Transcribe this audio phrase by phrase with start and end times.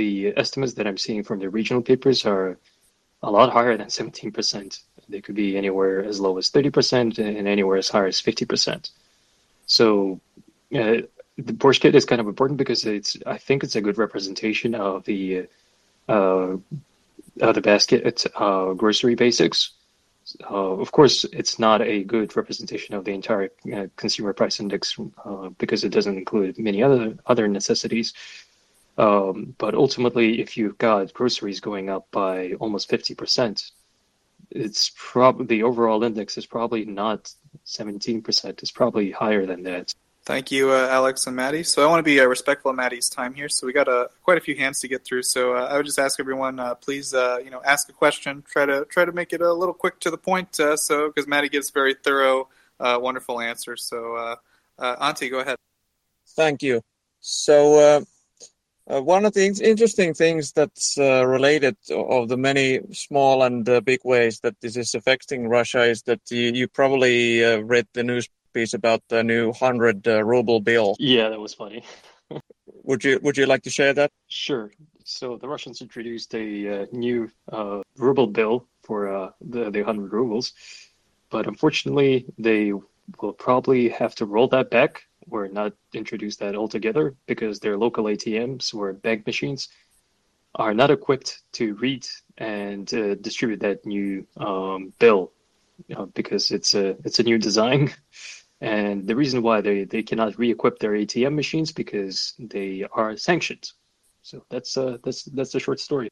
[0.00, 2.56] the estimates that I'm seeing from the regional papers are
[3.22, 4.80] a lot higher than 17%.
[5.10, 8.90] They could be anywhere as low as 30% and anywhere as high as 50%.
[9.66, 10.20] So
[10.74, 11.04] uh,
[11.48, 14.74] the Borscht kit is kind of important because it's I think it's a good representation
[14.74, 15.46] of the
[16.08, 16.56] uh,
[17.48, 19.58] of the basket uh, grocery basics.
[20.50, 24.98] Uh, of course, it's not a good representation of the entire uh, consumer price index
[25.24, 28.14] uh, because it doesn't include many other other necessities.
[29.00, 33.70] Um, but ultimately, if you've got groceries going up by almost fifty percent,
[34.50, 37.32] it's probably the overall index is probably not
[37.64, 38.60] seventeen percent.
[38.60, 39.94] It's probably higher than that.
[40.24, 41.62] Thank you, uh, Alex and Maddie.
[41.62, 43.48] So I want to be uh, respectful of Maddie's time here.
[43.48, 45.22] So we got uh, quite a few hands to get through.
[45.22, 48.44] So uh, I would just ask everyone, uh, please, uh, you know, ask a question.
[48.52, 50.56] Try to try to make it a little quick to the point.
[50.56, 53.82] so because Maddie gives very thorough, wonderful answers.
[53.82, 54.36] So
[54.78, 55.56] Auntie, go ahead.
[56.36, 56.82] Thank you.
[57.20, 58.04] So
[58.98, 64.60] one of the interesting things that's related of the many small and big ways that
[64.60, 69.22] this is affecting Russia is that you, you probably read the news piece about the
[69.22, 70.96] new hundred uh, ruble bill.
[70.98, 71.84] Yeah, that was funny.
[72.84, 74.10] would you Would you like to share that?
[74.28, 74.70] Sure.
[75.04, 80.12] So the Russians introduced a uh, new uh, ruble bill for uh, the the hundred
[80.12, 80.52] rubles,
[81.30, 82.72] but unfortunately they
[83.20, 88.04] will probably have to roll that back or not introduce that altogether because their local
[88.04, 89.68] ATMs or bank machines
[90.54, 92.06] are not equipped to read
[92.38, 95.32] and uh, distribute that new um, bill
[95.96, 97.92] uh, because it's a it's a new design
[98.60, 103.70] And the reason why they, they cannot re-equip their ATM machines because they are sanctioned.
[104.22, 106.10] So that's uh, that's that's the short story.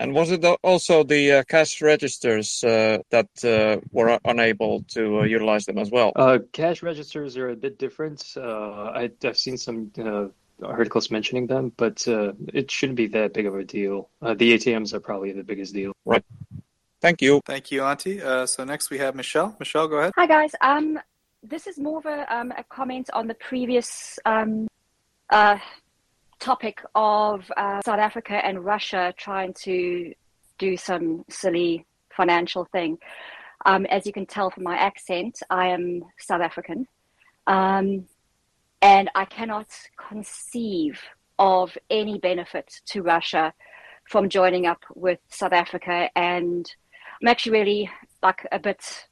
[0.00, 5.22] And was it also the uh, cash registers uh, that uh, were unable to uh,
[5.24, 6.12] utilize them as well?
[6.16, 8.32] Uh, cash registers are a bit different.
[8.34, 9.92] Uh, I, have seen some
[10.62, 14.08] articles mentioning them, but it shouldn't be that big of a deal.
[14.22, 15.92] the ATMs are probably the biggest deal.
[16.06, 16.24] Right.
[17.02, 17.42] Thank you.
[17.44, 18.48] Thank you, Antti.
[18.48, 19.54] so next we have Michelle.
[19.58, 20.12] Michelle, go ahead.
[20.16, 20.52] Hi, guys.
[20.62, 20.98] Um,
[21.42, 24.66] this is more of a, um, a comment on the previous um,
[25.28, 25.58] uh,
[26.40, 30.12] topic of uh, South Africa and Russia trying to
[30.58, 31.86] do some silly
[32.16, 32.98] financial thing.
[33.66, 36.88] Um, as you can tell from my accent, I am South African.
[37.46, 38.06] Um,
[38.82, 41.00] and I cannot conceive
[41.38, 43.52] of any benefit to Russia
[44.08, 46.08] from joining up with South Africa.
[46.16, 46.70] And
[47.20, 47.90] I'm actually really
[48.22, 49.06] like a bit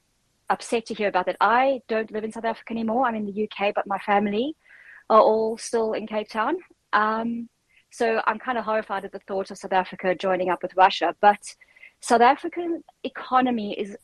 [0.50, 1.36] upset to hear about that.
[1.40, 3.06] I don't live in South Africa anymore.
[3.06, 4.56] I'm in the UK, but my family
[5.10, 6.56] are all still in Cape Town.
[6.92, 7.48] Um,
[7.90, 11.14] so I'm kind of horrified at the thought of South Africa joining up with Russia.
[11.20, 11.54] But
[12.00, 13.96] South African economy is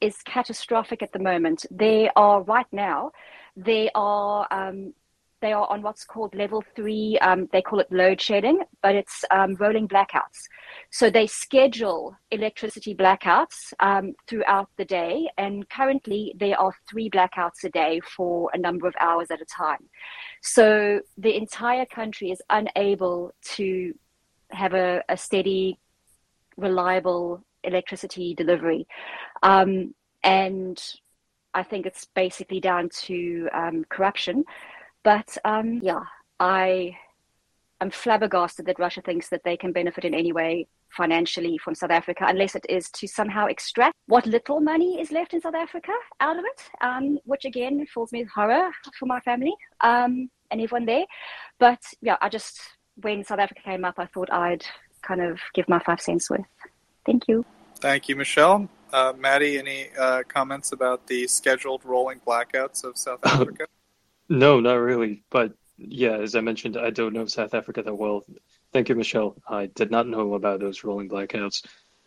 [0.00, 1.66] is catastrophic at the moment.
[1.70, 3.10] They are right now.
[3.56, 4.94] They are um,
[5.40, 7.18] they are on what's called level three.
[7.20, 10.48] Um, they call it load shedding, but it's um, rolling blackouts.
[10.90, 17.64] So they schedule electricity blackouts um, throughout the day, and currently there are three blackouts
[17.64, 19.88] a day for a number of hours at a time.
[20.42, 23.94] So the entire country is unable to
[24.50, 25.78] have a, a steady,
[26.56, 28.86] reliable electricity delivery.
[29.42, 29.94] Um,
[30.24, 30.82] and
[31.54, 34.44] I think it's basically down to um, corruption.
[35.02, 36.02] But um, yeah,
[36.40, 36.96] I
[37.80, 41.90] am flabbergasted that Russia thinks that they can benefit in any way financially from South
[41.90, 45.92] Africa, unless it is to somehow extract what little money is left in South Africa
[46.20, 50.60] out of it, um, which again fills me with horror for my family um, and
[50.60, 51.04] everyone there.
[51.58, 52.60] But yeah, I just,
[52.96, 54.64] when South Africa came up, I thought I'd
[55.02, 56.40] kind of give my five cents worth.
[57.06, 57.44] Thank you.
[57.76, 58.68] Thank you, Michelle.
[58.92, 63.66] Uh, Maddie, any uh, comments about the scheduled rolling blackouts of South Africa?
[64.28, 65.22] No, not really.
[65.30, 68.24] But yeah, as I mentioned, I don't know South Africa that well.
[68.72, 69.36] Thank you, Michelle.
[69.48, 71.64] I did not know about those rolling blackouts.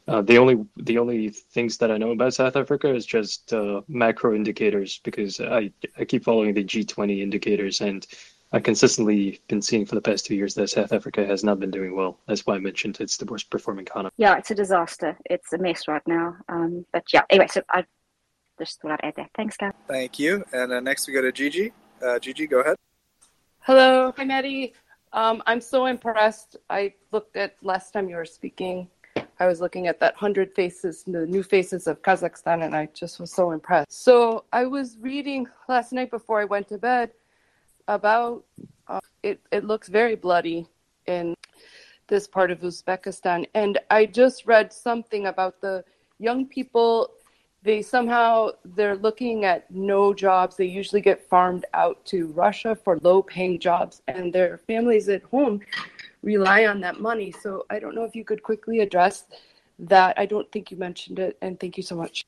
[0.08, 3.82] Uh, the only the only things that I know about South Africa is just uh,
[3.88, 8.06] macro indicators because I I keep following the G20 indicators and
[8.54, 11.72] I consistently been seeing for the past two years that South Africa has not been
[11.72, 12.20] doing well.
[12.28, 14.12] That's why I mentioned it's the worst performing economy.
[14.18, 15.18] Yeah, it's a disaster.
[15.26, 16.36] It's a mess right now.
[16.50, 17.86] Um, but yeah, anyway, so I
[18.60, 19.30] just thought I'd add that.
[19.36, 19.72] Thanks, guys.
[19.88, 20.44] Thank you.
[20.52, 21.72] And uh, next we go to Gigi.
[22.02, 22.76] Uh, Gigi, go ahead.
[23.60, 24.74] Hello, hi Maddie.
[25.14, 26.58] Um, I'm so impressed.
[26.70, 28.88] I looked at last time you were speaking.
[29.40, 33.20] I was looking at that hundred faces, the new faces of Kazakhstan, and I just
[33.20, 33.92] was so impressed.
[33.92, 37.12] So I was reading last night before I went to bed
[37.88, 38.46] about
[38.88, 39.40] uh, it.
[39.52, 40.68] It looks very bloody
[41.06, 41.36] in
[42.08, 45.84] this part of Uzbekistan, and I just read something about the
[46.18, 47.12] young people
[47.64, 52.98] they somehow they're looking at no jobs they usually get farmed out to russia for
[53.02, 55.62] low paying jobs and their families at home
[56.24, 57.32] rely on that money.
[57.32, 59.26] So I don't know if you could quickly address
[59.80, 60.18] that.
[60.18, 62.26] I don't think you mentioned it, and thank you so much.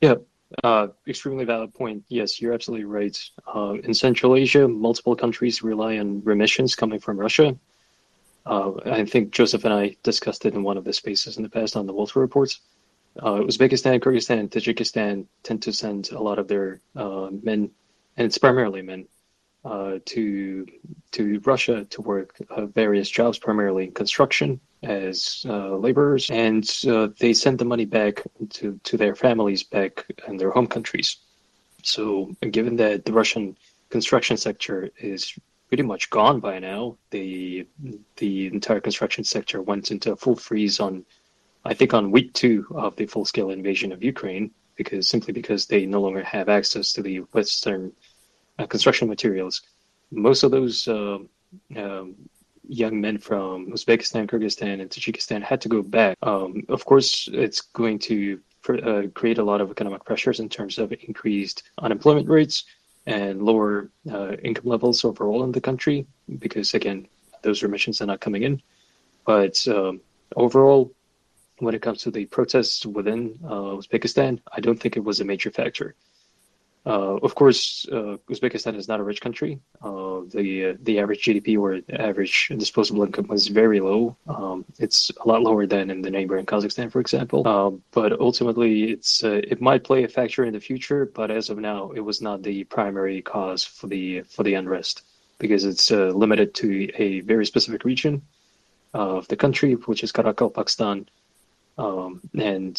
[0.00, 0.16] Yeah,
[0.62, 2.04] uh, extremely valid point.
[2.08, 3.18] Yes, you're absolutely right.
[3.54, 7.56] Uh, in Central Asia, multiple countries rely on remissions coming from Russia.
[8.46, 11.48] Uh, I think Joseph and I discussed it in one of the spaces in the
[11.48, 12.60] past on the Walter reports.
[13.20, 17.70] Uh, Uzbekistan, Kyrgyzstan, Tajikistan tend to send a lot of their uh, men,
[18.16, 19.06] and it's primarily men,
[19.64, 20.66] uh, to
[21.12, 27.08] to Russia to work uh, various jobs, primarily in construction as uh, laborers, and uh,
[27.18, 31.16] they send the money back to, to their families back in their home countries.
[31.82, 33.56] So, given that the Russian
[33.90, 35.34] construction sector is
[35.68, 37.66] pretty much gone by now, the
[38.16, 41.04] the entire construction sector went into a full freeze on,
[41.64, 45.66] I think, on week two of the full scale invasion of Ukraine, because simply because
[45.66, 47.92] they no longer have access to the Western
[48.58, 49.62] uh, construction materials.
[50.10, 51.18] Most of those uh,
[51.76, 52.14] um,
[52.68, 56.16] young men from Uzbekistan, Kyrgyzstan, and Tajikistan had to go back.
[56.22, 60.78] Um, of course, it's going to uh, create a lot of economic pressures in terms
[60.78, 62.64] of increased unemployment rates
[63.06, 66.06] and lower uh, income levels overall in the country,
[66.38, 67.06] because again,
[67.42, 68.62] those remissions are not coming in.
[69.26, 70.00] But um,
[70.36, 70.92] overall,
[71.58, 75.24] when it comes to the protests within uh, Uzbekistan, I don't think it was a
[75.24, 75.94] major factor.
[76.86, 79.58] Uh, of course, uh, Uzbekistan is not a rich country.
[79.82, 84.16] Uh, the uh, the average GDP or average disposable income was very low.
[84.28, 87.48] Um, it's a lot lower than in the neighboring Kazakhstan, for example.
[87.48, 91.06] Um, but ultimately, it's uh, it might play a factor in the future.
[91.06, 95.04] But as of now, it was not the primary cause for the for the unrest
[95.38, 98.22] because it's uh, limited to a very specific region
[98.92, 101.06] of the country, which is Karakalpakstan.
[101.76, 102.76] Um, and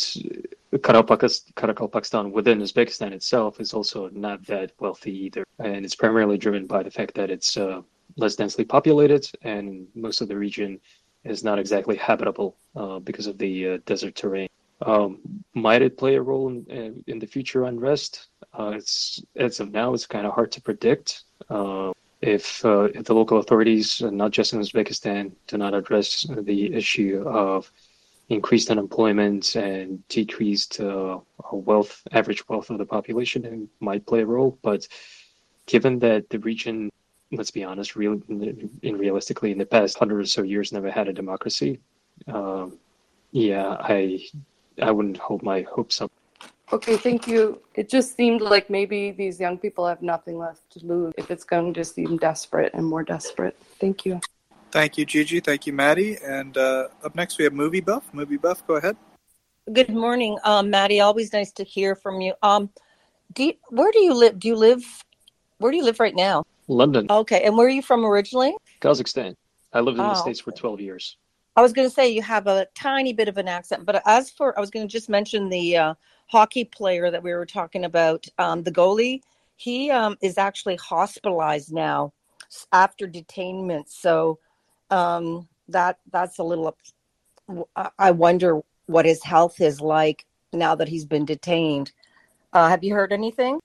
[0.74, 5.46] Karakalpakstan within Uzbekistan itself is also not that wealthy either.
[5.60, 7.82] And it's primarily driven by the fact that it's uh,
[8.18, 10.80] less densely populated and most of the region
[11.24, 14.48] is not exactly habitable uh, because of the uh, desert terrain.
[14.82, 15.20] Um,
[15.54, 18.28] might it play a role in, uh, in the future unrest?
[18.54, 21.24] Uh, it's as of now, it's kind of hard to predict.
[21.50, 27.24] Uh, if, if the local authorities, not just in Uzbekistan, do not address the issue
[27.28, 27.72] of
[28.30, 31.20] increased unemployment and decreased uh,
[31.52, 34.58] wealth, average wealth of the population, might play a role.
[34.62, 34.88] But
[35.68, 36.90] given that the region,
[37.32, 41.08] let's be honest, real in realistically in the past hundred or so years never had
[41.08, 41.80] a democracy,
[42.28, 42.80] um,
[43.32, 44.26] yeah, I
[44.82, 46.12] I wouldn't hold my hopes up.
[46.74, 47.62] Okay, thank you.
[47.76, 51.44] It just seemed like maybe these young people have nothing left to lose if it's
[51.44, 53.56] going to seem desperate and more desperate.
[53.80, 54.20] Thank you.
[54.76, 55.40] Thank you, Gigi.
[55.40, 56.18] Thank you, Maddie.
[56.22, 58.14] And uh, up next, we have Movie Buff.
[58.14, 58.98] Movie Buff, go ahead.
[59.72, 61.00] Good morning, um, Maddie.
[61.00, 62.34] Always nice to hear from you.
[62.44, 62.70] Um,
[63.32, 64.38] do you, where do you live?
[64.38, 64.84] Do you live?
[65.60, 66.44] Where do you live right now?
[66.68, 67.08] London.
[67.10, 68.54] Okay, and where are you from originally?
[68.82, 69.36] Kazakhstan.
[69.72, 71.16] I lived in oh, the states for twelve years.
[71.56, 74.30] I was going to say you have a tiny bit of an accent, but as
[74.30, 75.94] for I was going to just mention the uh,
[76.28, 79.22] hockey player that we were talking about, um, the goalie.
[79.56, 82.12] He um, is actually hospitalized now
[82.74, 83.88] after detainment.
[83.88, 84.38] So
[84.90, 86.76] um, that that's a little.
[87.98, 91.92] I wonder what his health is like now that he's been detained.
[92.54, 93.60] Uh, have you heard anything?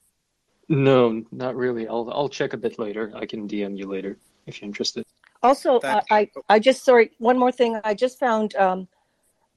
[0.68, 1.88] No, not really.
[1.88, 3.12] I'll I'll check a bit later.
[3.14, 5.04] I can DM you later if you're interested.
[5.42, 7.80] Also, uh, I I just sorry one more thing.
[7.84, 8.88] I just found um,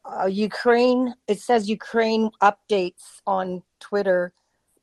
[0.05, 1.13] uh, Ukraine.
[1.27, 4.33] It says Ukraine updates on Twitter,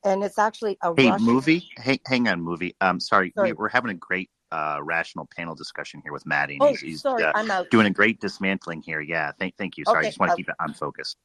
[0.05, 1.27] and it's actually a hey Russian...
[1.27, 1.69] movie.
[1.79, 2.77] Hey, hang on, movie.
[2.81, 3.53] Um, sorry, sorry.
[3.53, 6.59] We, are having a great uh, rational panel discussion here with Maddie.
[6.61, 7.71] Oh, he's, he's sorry, uh, I'm out.
[7.71, 9.01] doing a great dismantling here.
[9.01, 9.85] Yeah, thank thank you.
[9.85, 11.17] Sorry, okay, I just want to keep it on focus.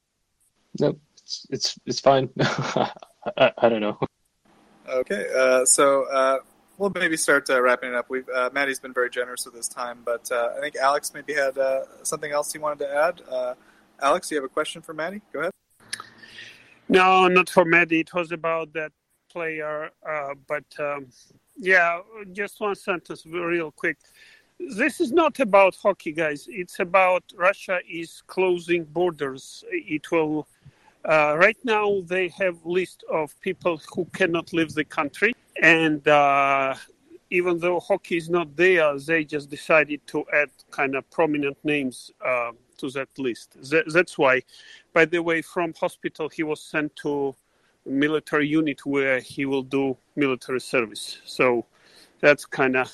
[0.79, 2.29] No, it's it's, it's fine.
[2.39, 3.97] I, I, don't know.
[4.87, 6.39] Okay, uh, so uh,
[6.77, 8.09] we'll maybe start uh, wrapping it up.
[8.09, 11.57] We've uh, Maddie's been very generous with his time, but I think Alex maybe had
[12.03, 13.55] something else he wanted to add.
[14.01, 15.21] Alex, you have a question for Maddie?
[15.31, 15.51] Go ahead.
[16.89, 18.01] No, not for Maddie.
[18.01, 18.91] It was about that
[19.31, 19.89] player,
[20.47, 20.65] but.
[20.79, 21.07] Um,
[21.57, 21.99] yeah,
[22.31, 23.97] just one sentence, real quick.
[24.59, 26.47] This is not about hockey, guys.
[26.49, 29.63] It's about Russia is closing borders.
[29.69, 30.47] It will.
[31.03, 36.73] Uh, right now, they have list of people who cannot leave the country, and uh,
[37.29, 42.11] even though hockey is not there, they just decided to add kind of prominent names
[42.25, 43.55] uh, to that list.
[43.69, 44.41] That, that's why.
[44.93, 47.35] By the way, from hospital, he was sent to
[47.85, 51.19] military unit where he will do military service.
[51.25, 51.65] So
[52.19, 52.91] that's kind of,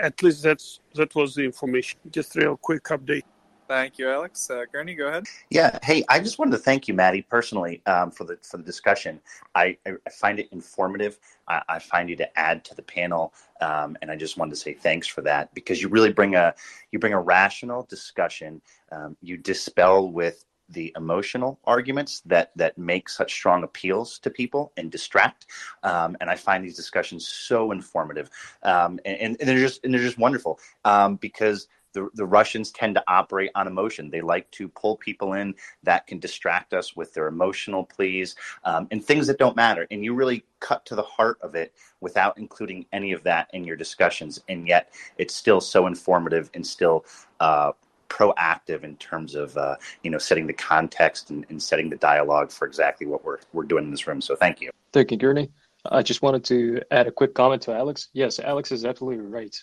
[0.00, 1.98] at least that's that was the information.
[2.10, 3.24] Just real quick update.
[3.72, 4.50] Thank you, Alex.
[4.50, 5.24] Uh, Gurney, go ahead.
[5.48, 5.78] Yeah.
[5.82, 9.18] Hey, I just wanted to thank you, Maddie, personally, um, for the for the discussion.
[9.54, 11.18] I, I, I find it informative.
[11.48, 13.32] I, I, find you to add to the panel,
[13.62, 16.54] um, and I just wanted to say thanks for that because you really bring a
[16.90, 18.60] you bring a rational discussion.
[18.90, 24.72] Um, you dispel with the emotional arguments that that make such strong appeals to people
[24.76, 25.46] and distract.
[25.82, 28.30] Um, and I find these discussions so informative,
[28.62, 32.94] um, and, and, they're just and they're just wonderful um, because the, the Russians tend
[32.94, 34.10] to operate on emotion.
[34.10, 38.88] They like to pull people in that can distract us with their emotional pleas um,
[38.90, 39.86] and things that don't matter.
[39.90, 43.64] And you really cut to the heart of it without including any of that in
[43.64, 44.40] your discussions.
[44.48, 47.04] And yet it's still so informative and still
[47.40, 47.72] uh,
[48.12, 52.50] proactive in terms of uh, you know setting the context and, and, setting the dialogue
[52.50, 54.20] for exactly what we're we're doing in this room.
[54.20, 54.70] So thank you.
[54.92, 55.50] Thank you, Gurney.
[55.86, 58.08] I just wanted to add a quick comment to Alex.
[58.12, 59.56] Yes, Alex is absolutely right.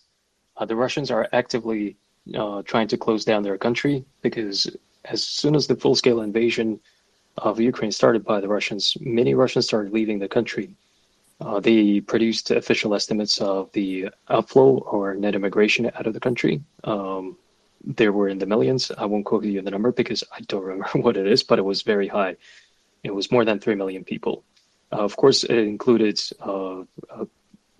[0.57, 1.95] Uh, the Russians are actively
[2.35, 4.67] uh, trying to close down their country because
[5.05, 6.79] as soon as the full-scale invasion
[7.37, 10.75] of Ukraine started by the Russians, many Russians started leaving the country.
[11.39, 16.61] Uh, they produced official estimates of the outflow or net immigration out of the country.
[16.83, 17.37] Um,
[17.83, 18.91] there were in the millions.
[18.97, 21.65] I won't quote you the number because I don't remember what it is, but it
[21.65, 22.35] was very high.
[23.03, 24.43] It was more than 3 million people.
[24.91, 27.25] Uh, of course, it included uh, uh,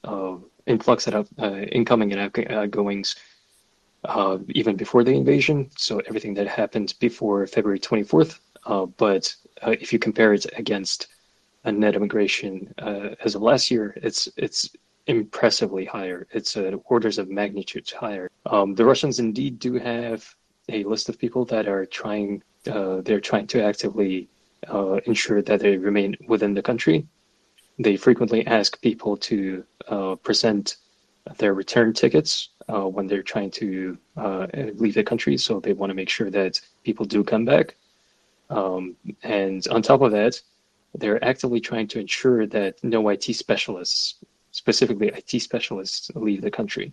[0.04, 3.16] uh influx of uh, incoming and outgoings
[4.06, 5.70] uh, even before the invasion.
[5.76, 8.40] So everything that happened before February 24th.
[8.98, 11.08] but if you compare it against
[11.64, 14.70] a net immigration as of last year, it's it's
[15.10, 16.28] impressively higher.
[16.32, 18.30] It's uh, orders of magnitude higher.
[18.46, 20.24] Um, the Russians indeed do have
[20.70, 22.44] a list of people that are trying.
[22.68, 24.30] Uh, they're trying to actively
[24.72, 27.08] uh, ensure that they remain within the country.
[27.80, 30.78] They frequently ask people to uh, present
[31.38, 35.38] their return tickets uh, when they're trying to uh, leave the country.
[35.38, 37.76] So they want to make sure that people do come back.
[38.52, 40.40] Um, and on top of that,
[40.94, 44.16] they're actively trying to ensure that no IT specialists
[44.60, 46.92] specifically IT specialists leave the country.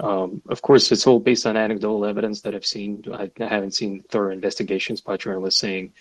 [0.00, 3.04] Um, of course, it's all based on anecdotal evidence that I've seen.
[3.12, 5.92] I, I haven't seen thorough investigations by journalists saying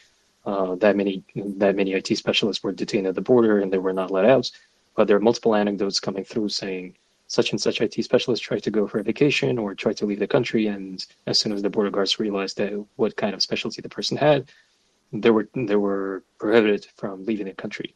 [0.46, 1.24] uh, that many
[1.64, 4.50] that many IT specialists were detained at the border and they were not let out.
[4.96, 6.96] But there are multiple anecdotes coming through saying
[7.28, 10.24] such and such IT specialists tried to go for a vacation or tried to leave
[10.24, 13.82] the country, and as soon as the border guards realized that what kind of specialty
[13.82, 14.40] the person had,
[15.14, 17.94] they were they were prohibited from leaving the country.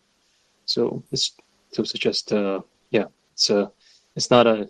[0.65, 1.27] So it's
[1.71, 2.61] so it's just uh,
[2.93, 3.71] yeah, it's a,
[4.15, 4.69] it's not a,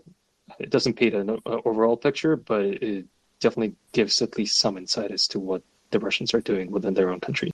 [0.57, 3.05] it doesn't paint an overall picture, but it
[3.39, 5.61] definitely gives at least some insight as to what
[5.91, 7.51] the Russians are doing within their own country.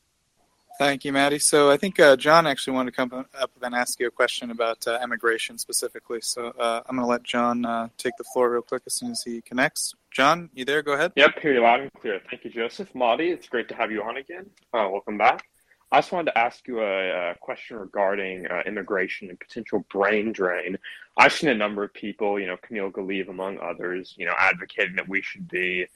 [0.78, 1.40] Thank you, Maddie.
[1.40, 4.50] So I think uh, John actually wanted to come up and ask you a question
[4.50, 6.22] about uh, immigration specifically.
[6.22, 9.12] So uh, I'm going to let John uh, take the floor real quick as soon
[9.12, 9.94] as he connects.
[10.10, 10.82] John, you there?
[10.82, 11.12] Go ahead.
[11.18, 12.22] Yep, hear you loud and clear.
[12.30, 12.96] Thank you, Joseph.
[12.96, 14.46] Maddie, it's great to have you on again.
[14.74, 15.50] Uh, welcome back.
[15.92, 20.32] I just wanted to ask you a, a question regarding uh, immigration and potential brain
[20.32, 20.78] drain.
[21.18, 24.96] I've seen a number of people, you know, Kamil Galeev among others, you know, advocating
[24.98, 25.88] that we should be,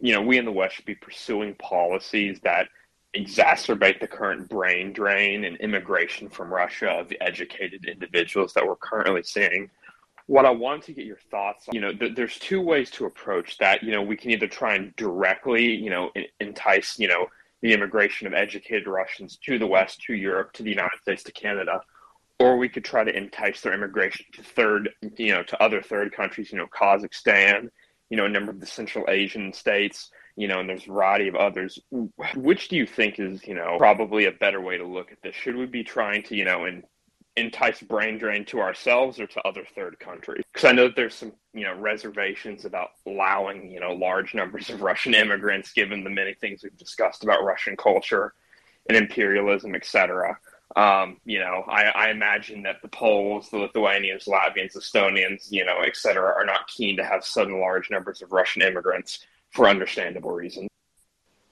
[0.00, 2.68] you know, we in the West should be pursuing policies that
[3.16, 8.76] exacerbate the current brain drain and immigration from Russia of the educated individuals that we're
[8.76, 9.70] currently seeing.
[10.26, 13.06] What I wanted to get your thoughts on, you know, th- there's two ways to
[13.06, 13.82] approach that.
[13.82, 17.28] You know, we can either try and directly, you know, entice, you know,
[17.62, 21.32] the immigration of educated Russians to the West, to Europe, to the United States, to
[21.32, 21.80] Canada,
[22.38, 26.12] or we could try to entice their immigration to third, you know, to other third
[26.12, 27.68] countries, you know, Kazakhstan,
[28.10, 31.26] you know, a number of the Central Asian states, you know, and there's a variety
[31.26, 31.80] of others.
[32.36, 35.34] Which do you think is, you know, probably a better way to look at this?
[35.34, 36.84] Should we be trying to, you know, and
[37.38, 40.44] entice brain drain to ourselves or to other third countries?
[40.52, 44.70] Because I know that there's some, you know, reservations about allowing, you know, large numbers
[44.70, 48.34] of Russian immigrants, given the many things we've discussed about Russian culture
[48.88, 50.38] and imperialism, etc.
[50.76, 55.78] Um, you know, I, I, imagine that the Poles, the Lithuanians, Latvians, Estonians, you know,
[55.80, 60.30] et cetera, are not keen to have sudden large numbers of Russian immigrants for understandable
[60.30, 60.67] reasons.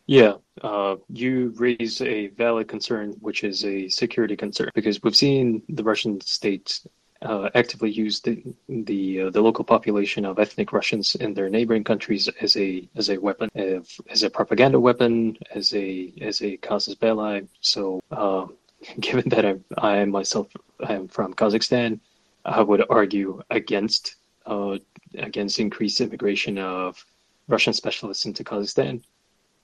[0.07, 5.63] Yeah, uh, you raise a valid concern, which is a security concern, because we've seen
[5.69, 6.81] the Russian state
[7.23, 11.83] uh, actively use the the, uh, the local population of ethnic Russians in their neighboring
[11.83, 13.51] countries as a as a weapon,
[14.09, 17.49] as a propaganda weapon, as a as a casus belli.
[17.61, 18.47] So, uh,
[19.01, 20.47] given that I, I myself
[20.89, 21.99] am from Kazakhstan,
[22.45, 24.15] I would argue against
[24.47, 24.79] uh,
[25.19, 27.05] against increased immigration of
[27.49, 29.03] Russian specialists into Kazakhstan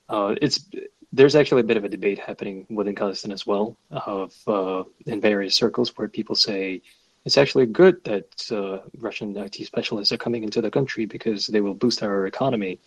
[0.09, 0.68] uh, it's
[1.12, 5.21] there's actually a bit of a debate happening within Kazakhstan as well, of uh, in
[5.21, 6.80] various circles where people say
[7.25, 11.61] it's actually good that uh, Russian IT specialists are coming into the country because they
[11.61, 12.80] will boost our economy.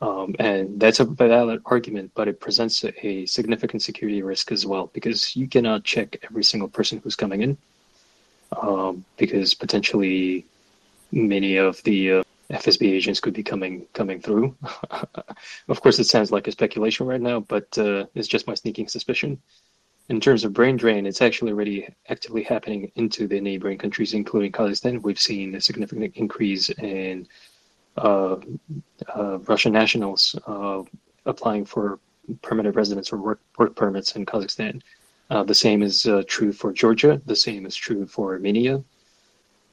[0.00, 4.90] Um, and that's a valid argument, but it presents a significant security risk as well
[4.92, 7.58] because you cannot check every single person who's coming in
[8.60, 10.46] um, because potentially
[11.10, 14.56] many of the uh, FSB agents could be coming coming through.
[15.68, 18.88] of course, it sounds like a speculation right now, but uh, it's just my sneaking
[18.88, 19.40] suspicion.
[20.08, 24.52] In terms of brain drain, it's actually already actively happening into the neighboring countries, including
[24.52, 25.02] Kazakhstan.
[25.02, 27.28] We've seen a significant increase in
[27.98, 28.36] uh,
[29.14, 30.82] uh, Russian nationals uh,
[31.26, 31.98] applying for
[32.40, 34.80] permanent residence or work, work permits in Kazakhstan.
[35.30, 37.20] Uh, the same is uh, true for Georgia.
[37.26, 38.82] The same is true for Armenia.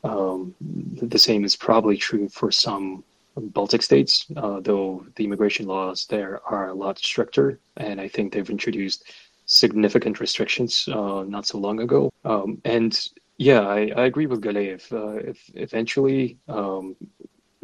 [0.06, 3.04] Um, the same is probably true for some
[3.38, 8.32] Baltic states, uh, though the immigration laws there are a lot stricter, and I think
[8.32, 9.12] they've introduced
[9.46, 12.12] significant restrictions uh, not so long ago.
[12.24, 12.98] Um, and
[13.38, 14.92] yeah, I, I, agree with Galeev.
[14.92, 16.96] Uh, if eventually um,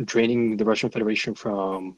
[0.03, 1.95] draining the Russian Federation from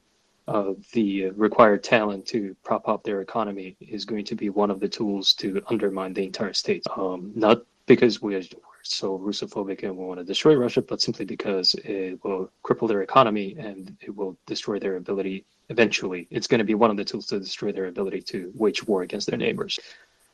[0.47, 4.79] uh, the required talent to prop up their economy is going to be one of
[4.79, 6.83] the tools to undermine the entire state.
[6.95, 8.43] Um, not because we are
[8.83, 13.01] so Russophobic and we want to destroy Russia, but simply because it will cripple their
[13.01, 15.45] economy and it will destroy their ability.
[15.69, 18.85] Eventually, it's going to be one of the tools to destroy their ability to wage
[18.85, 19.79] war against their neighbors.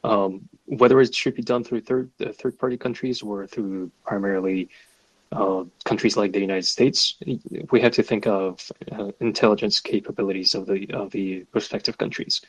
[0.03, 4.69] Um, whether it should be done through third uh, third party countries or through primarily
[5.31, 7.15] uh, countries like the United States,
[7.69, 12.41] we have to think of uh, intelligence capabilities of the of the respective countries.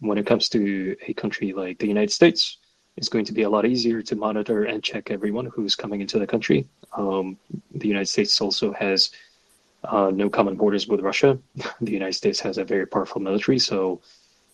[0.00, 2.58] When it comes to a country like the United States,
[2.98, 6.18] it's going to be a lot easier to monitor and check everyone who's coming into
[6.18, 6.66] the country.
[6.92, 7.38] Um,
[7.70, 9.12] the United States also has
[9.84, 11.38] uh, no common borders with Russia.
[11.80, 14.00] the United States has a very powerful military, so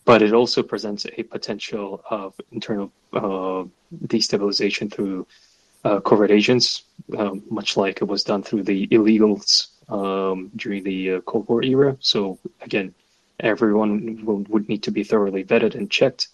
[0.04, 3.64] but it also presents a potential of internal uh,
[4.14, 5.26] destabilization through
[5.86, 6.84] uh, covert agents,
[7.16, 11.62] um, much like it was done through the illegals um, during the uh, Cold War
[11.62, 11.96] era.
[12.00, 12.94] So again,
[13.40, 16.28] everyone will, would need to be thoroughly vetted and checked.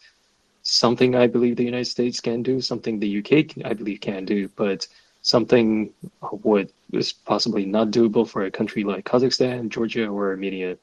[0.63, 4.49] Something I believe the United States can do, something the UK I believe can do,
[4.57, 4.87] but
[5.23, 5.91] something
[6.21, 10.79] what is possibly not doable for a country like Kazakhstan, Georgia, or Armenia.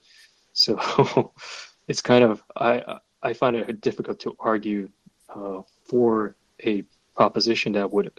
[0.54, 1.34] So
[1.88, 4.90] it's kind of I I find it difficult to argue
[5.34, 6.84] uh, for a
[7.16, 8.12] proposition that would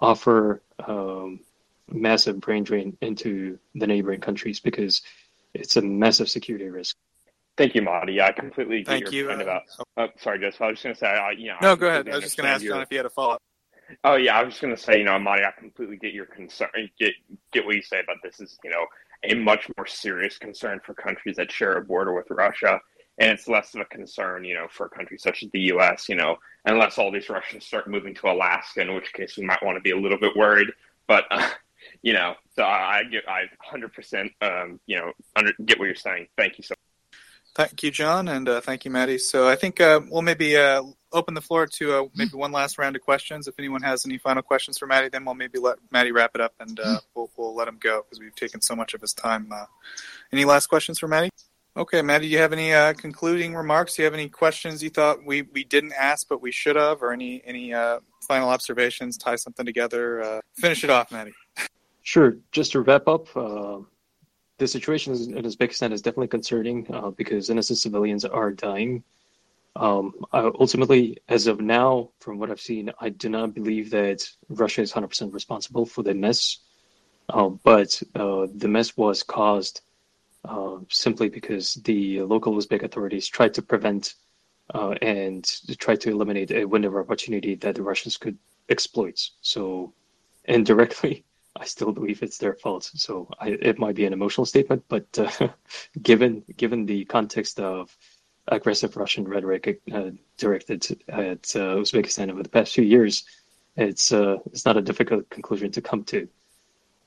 [0.00, 1.40] offer um,
[1.88, 5.02] massive brain drain into the neighboring countries because
[5.54, 6.96] it's a massive security risk.
[7.60, 7.86] Thank you.
[8.08, 9.26] Yeah, I completely get Thank your you.
[9.28, 9.62] point Uh, about.
[9.98, 10.62] Oh, sorry, Joseph.
[10.62, 11.56] I was just going to say, I, you know.
[11.60, 12.08] No, go ahead.
[12.08, 13.42] I was just going to ask your- John if he had a follow up.
[14.04, 16.68] Oh yeah, I was just gonna say, you know, Marty, I completely get your concern.
[17.00, 17.12] Get
[17.50, 18.86] get what you say about this is, you know,
[19.24, 22.80] a much more serious concern for countries that share a border with Russia,
[23.18, 26.08] and it's less of a concern, you know, for countries such as the U.S.
[26.08, 29.64] You know, unless all these Russians start moving to Alaska, in which case we might
[29.64, 30.68] want to be a little bit worried.
[31.08, 31.50] But uh,
[32.02, 35.96] you know, so I, I get, I 100%, um, you know, under, get what you're
[35.96, 36.28] saying.
[36.36, 36.74] Thank you so.
[37.60, 39.18] Thank you, John, and uh, thank you, Maddie.
[39.18, 42.78] So I think uh, we'll maybe uh, open the floor to uh, maybe one last
[42.78, 43.46] round of questions.
[43.48, 46.40] If anyone has any final questions for Maddie, then we'll maybe let Maddie wrap it
[46.40, 49.12] up, and uh, we'll, we'll let him go because we've taken so much of his
[49.12, 49.48] time.
[49.52, 49.66] Uh,
[50.32, 51.28] any last questions for Maddie?
[51.76, 53.94] Okay, Maddie, do you have any uh, concluding remarks?
[53.94, 57.02] Do you have any questions you thought we, we didn't ask but we should have,
[57.02, 59.18] or any any uh, final observations?
[59.18, 60.22] Tie something together.
[60.22, 61.34] Uh, finish it off, Maddie.
[62.00, 62.38] Sure.
[62.52, 63.80] Just to wrap up, uh,
[64.60, 69.02] the situation in Uzbekistan is definitely concerning uh, because innocent civilians are dying.
[69.74, 74.82] Um, ultimately, as of now, from what I've seen, I do not believe that Russia
[74.82, 76.58] is 100% responsible for the mess.
[77.30, 79.80] Uh, but uh, the mess was caused
[80.44, 84.14] uh, simply because the local Uzbek authorities tried to prevent
[84.74, 85.42] uh, and
[85.78, 88.36] tried to eliminate a window of opportunity that the Russians could
[88.68, 89.18] exploit.
[89.40, 89.94] So,
[90.44, 91.24] indirectly,
[91.56, 92.90] I still believe it's their fault.
[92.94, 95.48] So I, it might be an emotional statement, but uh,
[96.02, 97.96] given given the context of
[98.48, 103.24] aggressive Russian rhetoric uh, directed at uh, Uzbekistan over the past few years,
[103.76, 106.28] it's uh, it's not a difficult conclusion to come to.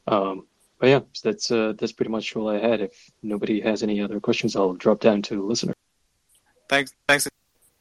[0.07, 0.47] Um,
[0.79, 2.81] but yeah, that's uh, that's pretty much all I had.
[2.81, 5.73] If nobody has any other questions, I'll drop down to the listener.
[6.67, 6.93] Thanks.
[7.07, 7.27] Thanks.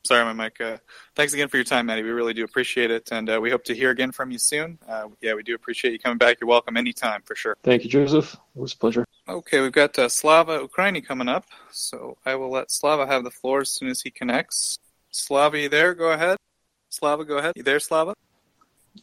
[0.05, 0.61] Sorry, my mic.
[0.61, 0.79] Uh,
[1.15, 2.03] thanks again for your time, Maddie.
[2.03, 4.79] We really do appreciate it, and uh, we hope to hear again from you soon.
[4.89, 6.39] Uh, yeah, we do appreciate you coming back.
[6.41, 7.57] You're welcome anytime for sure.
[7.63, 8.35] Thank you, Joseph.
[8.35, 9.05] It was a pleasure.
[9.29, 13.31] Okay, we've got uh, Slava Ukraini coming up, so I will let Slava have the
[13.31, 14.81] floor as soon as he connects.
[15.11, 15.95] Slava, you there?
[15.95, 16.37] Go ahead.
[16.89, 17.53] Slava, go ahead.
[17.55, 18.15] You there, Slava?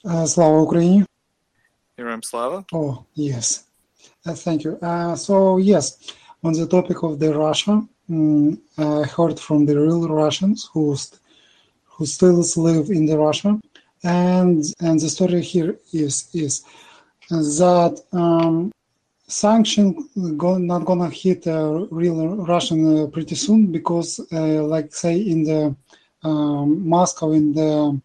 [0.03, 1.05] Uh, Slava Ukraini.
[1.95, 2.65] Here I'm Slava.
[2.73, 3.63] Oh, yes.
[4.25, 4.77] Uh, thank you.
[4.81, 10.69] Uh, so, yes, on the topic of the Russia, I heard from the real Russians
[10.73, 11.19] who, st-
[11.85, 13.59] who still live in the Russia.
[14.03, 16.63] And, and the story here is, is
[17.29, 18.71] that um,
[19.27, 25.17] sanction go, not gonna hit uh, real Russian uh, pretty soon because, uh, like say
[25.17, 25.75] in the
[26.23, 28.01] um, Moscow in the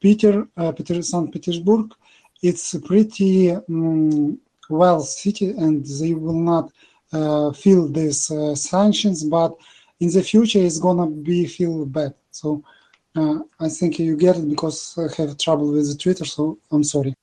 [0.00, 1.32] Peter, uh, Peter St.
[1.32, 1.94] Petersburg,
[2.42, 4.38] it's a pretty um,
[4.68, 6.70] well city and they will not
[7.52, 9.54] feel these uh, sanctions, but
[10.00, 12.14] in the future it's gonna be feel bad.
[12.30, 12.62] So
[13.16, 17.14] I think you get it because I have trouble with Twitter, so I'm sorry.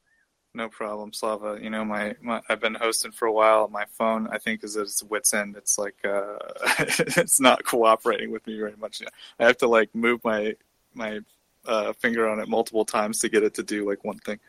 [0.54, 1.60] No problem, Slava.
[1.62, 3.70] You know, my, my I've been hosting for a while.
[3.70, 5.56] My phone, I think, is at its wits end.
[5.56, 6.38] It's like uh,
[6.80, 9.02] it's not cooperating with me very much.
[9.40, 10.56] I have to like move my
[10.94, 11.22] my
[11.66, 14.40] uh, finger on it multiple times to get it to do like one thing.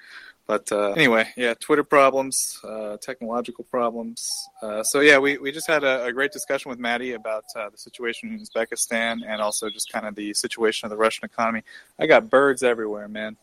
[0.46, 4.28] But uh, anyway, yeah, Twitter problems, uh, technological problems.
[4.60, 7.70] Uh, so yeah, we, we just had a, a great discussion with Maddie about uh,
[7.70, 11.62] the situation in Uzbekistan and also just kind of the situation of the Russian economy.
[11.98, 13.36] I got birds everywhere, man.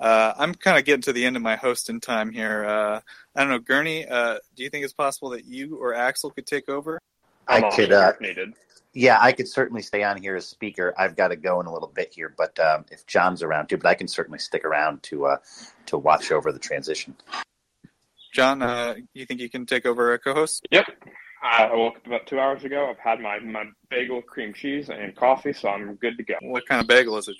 [0.00, 2.64] Uh, I'm kind of getting to the end of my hosting time here.
[2.64, 3.00] Uh,
[3.36, 4.06] I don't know, Gurney.
[4.06, 6.98] Uh, do you think it's possible that you or Axel could take over?
[7.46, 7.92] I I'm could.
[7.92, 8.54] on Uh, needed.
[8.94, 10.94] Yeah, I could certainly stay on here as speaker.
[10.98, 13.78] I've got to go in a little bit here, but um, if John's around too,
[13.78, 15.36] but I can certainly stick around to uh,
[15.86, 17.16] to watch over the transition.
[18.34, 20.66] John, uh, you think you can take over a co-host?
[20.70, 20.86] Yep.
[21.42, 22.88] I woke up about two hours ago.
[22.88, 26.34] I've had my, my bagel, cream cheese, and coffee, so I'm good to go.
[26.40, 27.36] What kind of bagel is it?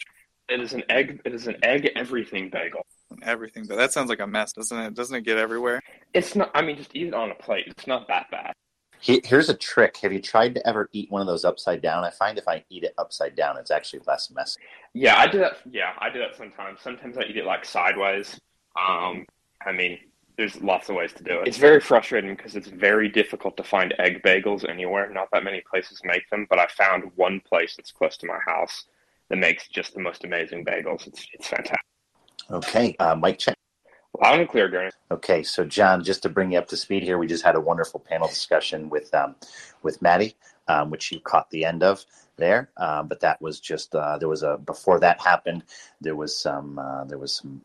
[0.48, 1.20] It is an egg.
[1.24, 2.84] It is an egg everything bagel.
[3.22, 4.94] Everything, but that sounds like a mess, doesn't it?
[4.94, 5.80] Doesn't it get everywhere?
[6.12, 6.50] It's not.
[6.54, 7.64] I mean, just eat it on a plate.
[7.68, 8.52] It's not that bad.
[9.02, 9.96] He, here's a trick.
[9.98, 12.04] Have you tried to ever eat one of those upside down?
[12.04, 14.60] I find if I eat it upside down, it's actually less messy.
[14.94, 15.56] Yeah, I do that.
[15.68, 16.80] Yeah, I do that sometimes.
[16.80, 18.40] Sometimes I eat it like sideways.
[18.76, 19.26] Um,
[19.66, 19.98] I mean,
[20.36, 21.48] there's lots of ways to do it.
[21.48, 25.10] It's very frustrating because it's very difficult to find egg bagels anywhere.
[25.10, 28.38] Not that many places make them, but I found one place that's close to my
[28.46, 28.84] house
[29.30, 31.08] that makes just the most amazing bagels.
[31.08, 31.80] It's it's fantastic.
[32.52, 33.56] Okay, uh, Mike check.
[34.20, 34.90] Loud and clear, Gurney.
[35.10, 37.60] Okay, so John, just to bring you up to speed here, we just had a
[37.60, 39.34] wonderful panel discussion with um,
[39.82, 40.36] with Maddie,
[40.68, 42.04] um, which you caught the end of
[42.36, 42.70] there.
[42.76, 45.64] Um, but that was just uh, there was a before that happened,
[46.00, 47.62] there was some uh, there was some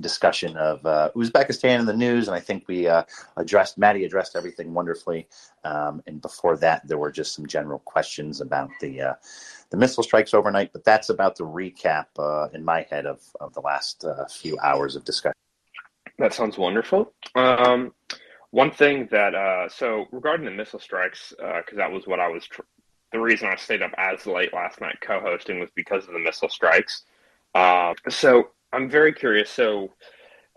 [0.00, 3.02] discussion of uh, Uzbekistan in the news, and I think we uh,
[3.36, 5.26] addressed Maddie addressed everything wonderfully.
[5.64, 9.14] Um, and before that, there were just some general questions about the uh,
[9.70, 10.72] the missile strikes overnight.
[10.72, 14.56] But that's about the recap uh, in my head of of the last uh, few
[14.60, 15.37] hours of discussion.
[16.18, 17.12] That sounds wonderful.
[17.34, 17.94] Um,
[18.50, 22.46] one thing that uh, so regarding the missile strikes, because that was what I was.
[22.46, 22.62] Tr-
[23.12, 26.50] the reason I stayed up as late last night co-hosting was because of the missile
[26.50, 27.04] strikes.
[27.54, 29.48] Uh, so I'm very curious.
[29.48, 29.94] So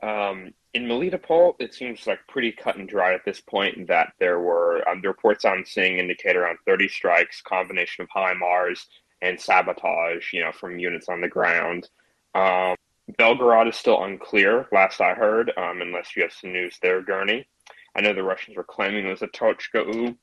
[0.03, 4.39] um, in Melitopol, it seems like pretty cut and dry at this point that there
[4.39, 8.85] were um, the reports I'm seeing indicate around 30 strikes, combination of HIMARS
[9.21, 11.89] and sabotage, you know, from units on the ground.
[12.35, 12.75] Um,
[13.19, 17.47] Belgorod is still unclear, last I heard, um, unless you have some news there, Gurney.
[17.95, 20.15] I know the Russians were claiming it was a Tochka.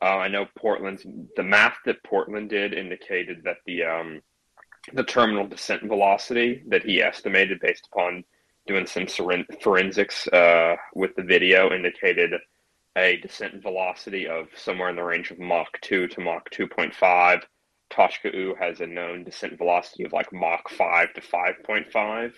[0.00, 1.04] Uh, I know Portland's
[1.36, 4.22] the math that Portland did indicated that the um,
[4.92, 8.24] the terminal descent velocity that he estimated based upon
[8.66, 9.06] doing some
[9.60, 12.32] forensics uh, with the video indicated
[12.96, 17.42] a descent velocity of somewhere in the range of Mach 2 to Mach 2.5.
[17.90, 22.32] Tochka has a known descent velocity of like Mach 5 to 5.5.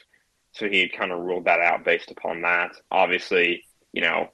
[0.53, 2.73] So he had kind of ruled that out based upon that.
[2.91, 4.31] Obviously, you know,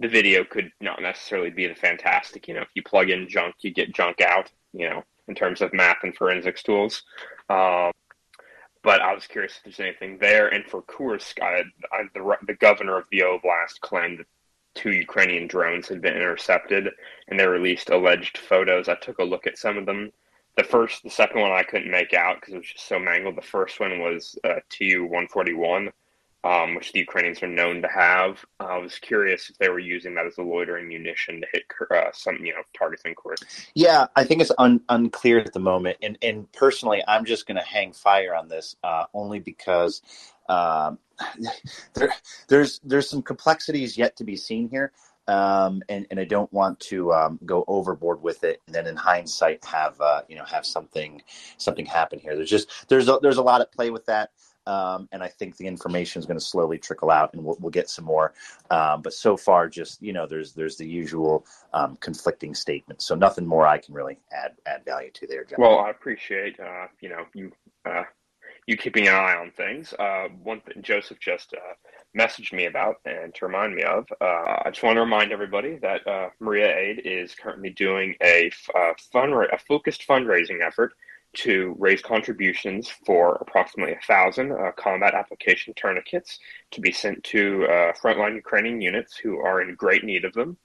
[0.00, 2.48] the video could not necessarily be the fantastic.
[2.48, 5.60] You know, if you plug in junk, you get junk out, you know, in terms
[5.60, 7.02] of math and forensics tools.
[7.48, 7.92] Um,
[8.82, 10.48] but I was curious if there's anything there.
[10.48, 14.26] And for Kursk, I, I, the, the governor of the Oblast claimed that
[14.74, 16.90] two Ukrainian drones had been intercepted
[17.28, 18.88] and they released alleged photos.
[18.88, 20.10] I took a look at some of them.
[20.56, 23.36] The first, the second one I couldn't make out because it was just so mangled.
[23.36, 25.90] The first one was uh, Tu 141,
[26.44, 28.44] um, which the Ukrainians are known to have.
[28.60, 32.10] I was curious if they were using that as a loitering munition to hit uh,
[32.12, 33.14] some, you know, targets in.
[33.74, 37.56] Yeah, I think it's un- unclear at the moment, and and personally, I'm just going
[37.56, 40.02] to hang fire on this uh, only because
[40.48, 40.98] um,
[41.94, 42.14] there
[42.48, 44.92] there's there's some complexities yet to be seen here.
[45.26, 48.96] Um, and, and I don't want to um, go overboard with it, and then in
[48.96, 51.22] hindsight have uh, you know have something
[51.56, 52.36] something happen here.
[52.36, 54.30] There's just there's a, there's a lot at play with that.
[54.66, 57.70] Um, and I think the information is going to slowly trickle out, and we'll, we'll
[57.70, 58.32] get some more.
[58.70, 63.04] Um, but so far, just you know, there's there's the usual um, conflicting statements.
[63.04, 65.56] So nothing more I can really add add value to there, John.
[65.58, 67.52] Well, I appreciate uh, you know you
[67.84, 68.04] uh,
[68.66, 69.92] you keeping an eye on things.
[69.98, 71.74] Uh, one thing Joseph just uh,
[72.16, 74.06] messaged me about and to remind me of.
[74.20, 78.50] Uh, I just want to remind everybody that uh, Maria Aid is currently doing a
[78.74, 80.94] uh, fund a focused fundraising effort
[81.34, 86.38] to raise contributions for approximately a thousand uh, combat application tourniquets
[86.70, 90.56] to be sent to uh, frontline Ukrainian units who are in great need of them.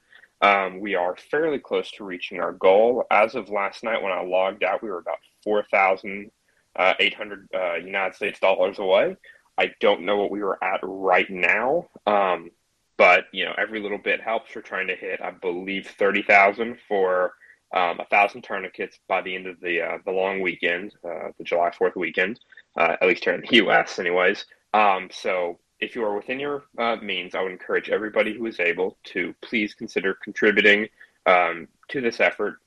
[0.42, 3.04] Um, we are fairly close to reaching our goal.
[3.12, 8.40] As of last night, when I logged out, we were about 4,800 uh, United States
[8.40, 9.18] dollars away.
[9.60, 12.50] I don't know what we were at right now, um,
[12.98, 14.56] but you know, every little bit helps.
[14.56, 17.34] We're trying to hit, I believe, 30,000 for
[17.76, 21.44] um, a thousand tourniquets by the end of the uh, the long weekend, uh, the
[21.44, 22.40] July Fourth weekend,
[22.78, 24.00] uh, at least here in the U.S.
[24.00, 28.46] Anyways, um, so if you are within your uh, means, I would encourage everybody who
[28.46, 30.88] is able to please consider contributing
[31.26, 32.60] um, to this effort.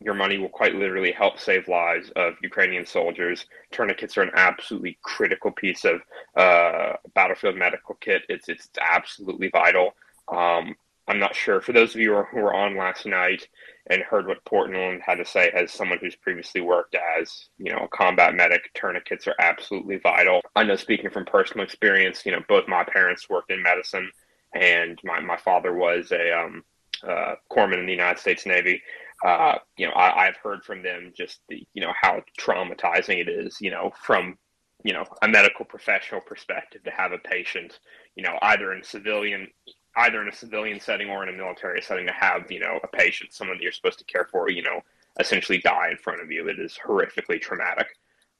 [0.00, 3.46] Your money will quite literally help save lives of Ukrainian soldiers.
[3.72, 6.02] Tourniquets are an absolutely critical piece of
[6.36, 8.22] uh, battlefield medical kit.
[8.28, 9.94] It's it's absolutely vital.
[10.28, 10.76] Um,
[11.08, 13.48] I'm not sure for those of you who were on last night
[13.88, 17.84] and heard what Portland had to say as someone who's previously worked as, you know,
[17.84, 20.40] a combat medic, tourniquets are absolutely vital.
[20.56, 24.10] I know speaking from personal experience, you know, both my parents worked in medicine
[24.52, 26.64] and my, my father was a um,
[27.06, 28.82] uh, corpsman in the United States Navy.
[29.24, 33.28] Uh, you know, I, I've heard from them just the, you know, how traumatizing it
[33.28, 34.36] is, you know, from,
[34.84, 37.78] you know, a medical professional perspective to have a patient,
[38.14, 39.48] you know, either in civilian
[39.96, 42.88] either in a civilian setting or in a military setting to have you know a
[42.88, 44.80] patient, someone that you're supposed to care for, you know,
[45.18, 46.48] essentially die in front of you.
[46.48, 47.88] It is horrifically traumatic.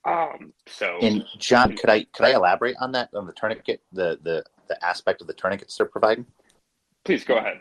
[0.04, 4.18] Um, so, and John, could I could I elaborate on that on the tourniquet, the
[4.22, 6.26] the the aspect of the tourniquets they're providing?
[7.04, 7.60] Please go ahead.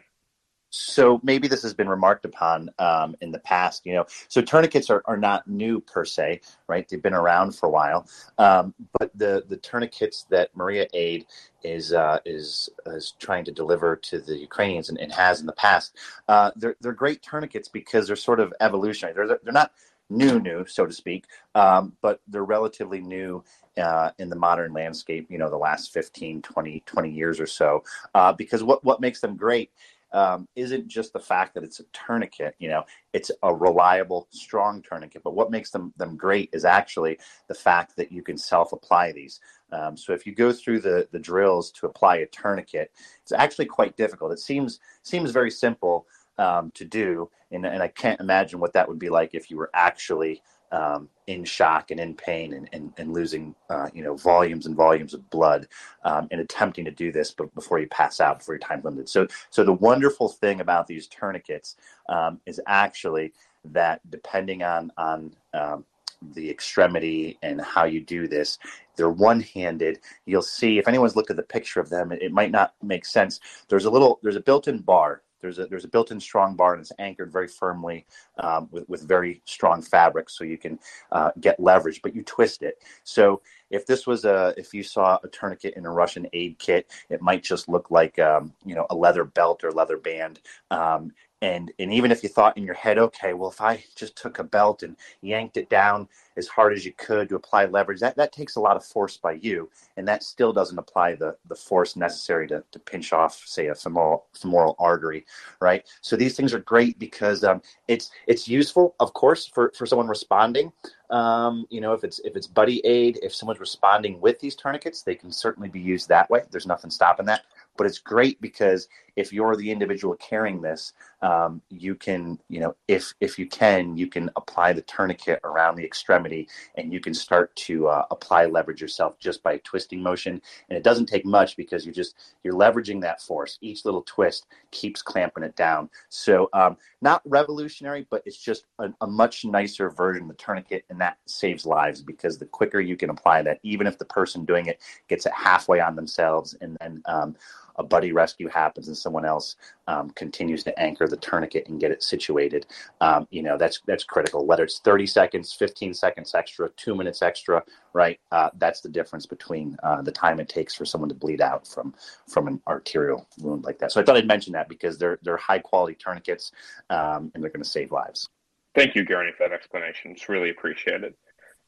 [0.76, 4.06] So maybe this has been remarked upon um, in the past, you know.
[4.28, 6.88] So tourniquets are, are not new per se, right?
[6.88, 8.08] They've been around for a while,
[8.38, 11.26] um, but the the tourniquets that Maria Aid
[11.64, 15.54] is uh, is is trying to deliver to the Ukrainians and, and has in the
[15.54, 15.96] past,
[16.28, 19.16] uh, they're they're great tourniquets because they're sort of evolutionary.
[19.16, 19.72] They're they're not
[20.10, 23.44] new new so to speak um, but they're relatively new
[23.78, 27.84] uh, in the modern landscape you know the last 15 20 20 years or so
[28.14, 29.72] uh, because what what makes them great
[30.16, 32.56] um, isn't just the fact that it's a tourniquet.
[32.58, 35.24] You know, it's a reliable, strong tourniquet.
[35.24, 39.12] But what makes them them great is actually the fact that you can self apply
[39.12, 39.42] these.
[39.74, 43.66] Um, so if you go through the the drills to apply a tourniquet, it's actually
[43.66, 44.32] quite difficult.
[44.32, 48.88] It seems seems very simple um, to do, and, and I can't imagine what that
[48.88, 52.94] would be like if you were actually um, in shock and in pain and, and,
[52.98, 55.68] and losing, uh, you know, volumes and volumes of blood
[56.04, 59.10] um, and attempting to do this but before you pass out, before your time limited.
[59.10, 61.76] So, so the wonderful thing about these tourniquets
[62.10, 63.34] um, is actually
[63.66, 65.86] that depending on, on um,
[66.34, 68.58] the extremity and how you do this,
[68.96, 70.00] they're one-handed.
[70.26, 73.06] You'll see if anyone's looked at the picture of them, it, it might not make
[73.06, 73.40] sense.
[73.68, 76.82] There's a little, there's a built-in bar there's a there's a built-in strong bar and
[76.82, 78.06] it's anchored very firmly
[78.38, 80.80] um, with with very strong fabric, so you can
[81.12, 82.02] uh, get leverage.
[82.02, 82.82] But you twist it.
[83.04, 86.90] So if this was a if you saw a tourniquet in a Russian aid kit,
[87.10, 90.40] it might just look like um, you know a leather belt or leather band.
[90.72, 94.16] Um, and and even if you thought in your head okay well if i just
[94.16, 98.00] took a belt and yanked it down as hard as you could to apply leverage
[98.00, 101.36] that, that takes a lot of force by you and that still doesn't apply the,
[101.48, 105.26] the force necessary to, to pinch off say a femoral femoral artery
[105.60, 105.86] right?
[106.02, 110.08] So these things are great because um, it's it's useful of course for, for someone
[110.08, 110.72] responding.
[111.10, 115.04] Um, you know if it's if it's buddy aid if someone's responding with these tourniquets
[115.04, 116.42] they can certainly be used that way.
[116.52, 117.44] There's nothing stopping that.
[117.78, 122.76] But it's great because if you're the individual carrying this, um, you can, you know,
[122.88, 127.14] if if you can, you can apply the tourniquet around the extremity, and you can
[127.14, 130.42] start to uh, apply leverage yourself just by twisting motion.
[130.70, 133.58] And it doesn't take much because you're just you're leveraging that force.
[133.62, 135.90] Each little twist keeps clamping it down.
[136.10, 140.86] So um, not revolutionary, but it's just a, a much nicer version of the tourniquet,
[140.90, 144.46] and that saves lives because the quicker you can apply that, even if the person
[144.46, 147.36] doing it gets it halfway on themselves, and then um,
[147.78, 149.56] a buddy rescue happens and someone else
[149.88, 152.66] um, continues to anchor the tourniquet and get it situated,
[153.02, 154.46] um, you know that's that's critical.
[154.46, 158.20] Whether it's 30 seconds, 15 seconds extra, two minutes extra, right?
[158.32, 161.68] Uh, that's the difference between uh, the time it takes for someone to bleed out
[161.68, 161.94] from
[162.28, 163.92] from an arterial wound like that.
[163.92, 166.52] So I thought I'd mention that because they're they're high quality tourniquets
[166.90, 168.30] um, and they're going to save lives.
[168.76, 170.12] Thank you, Gurney, for that explanation.
[170.12, 171.14] It's really appreciated.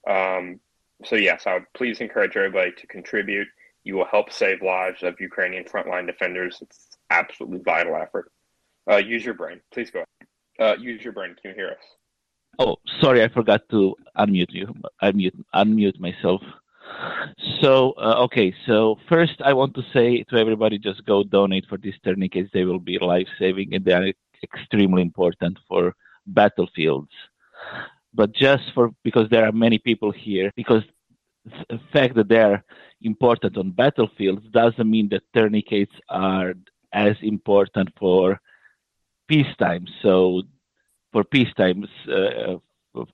[0.07, 0.59] Um,
[1.05, 3.47] so yes, I would please encourage everybody to contribute.
[3.87, 6.53] You will help save lives of Ukrainian frontline defenders.
[6.63, 8.27] It's absolutely vital effort.
[8.91, 9.61] Uh, use your brain.
[9.73, 10.27] Please go ahead.
[10.65, 11.31] Uh, use your brain.
[11.39, 11.85] Can you hear us?
[12.59, 14.67] Oh, sorry, I forgot to unmute you.
[15.01, 16.41] I unmute, unmute myself.
[17.61, 18.53] So, uh, okay.
[18.65, 22.49] So first, I want to say to everybody, just go donate for these tourniquets.
[22.53, 24.07] They will be life saving, and they are
[24.43, 25.93] extremely important for
[26.25, 27.15] battlefields.
[28.13, 30.83] But just for because there are many people here, because
[31.93, 32.63] fact that they are
[33.01, 36.53] important on battlefields doesn't mean that tourniquets are
[36.93, 38.39] as important for
[39.27, 39.85] peacetime.
[40.01, 40.43] So
[41.11, 42.55] for peacetime, uh,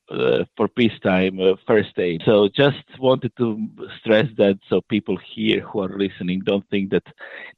[0.09, 2.21] uh, for peacetime uh, first aid.
[2.25, 3.67] So just wanted to
[3.99, 7.03] stress that so people here who are listening don't think that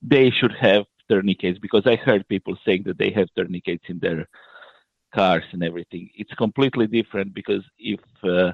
[0.01, 4.27] they should have tourniquets because I heard people saying that they have tourniquets in their
[5.13, 6.09] cars and everything.
[6.15, 8.53] It's completely different because if uh,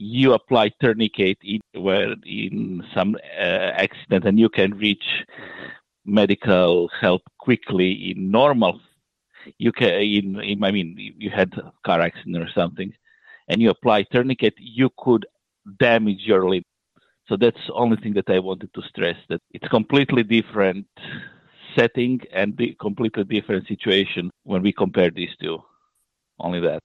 [0.00, 5.24] you apply tourniquet in, where in some uh, accident and you can reach
[6.04, 8.80] medical help quickly in normal
[9.58, 12.92] you can in, in I mean you had a car accident or something
[13.48, 15.26] and you apply tourniquet you could
[15.78, 16.62] damage your limb.
[17.28, 20.86] So that's the only thing that I wanted to stress that it's completely different
[21.76, 25.62] setting and the completely different situation when we compare these two.
[26.38, 26.82] Only that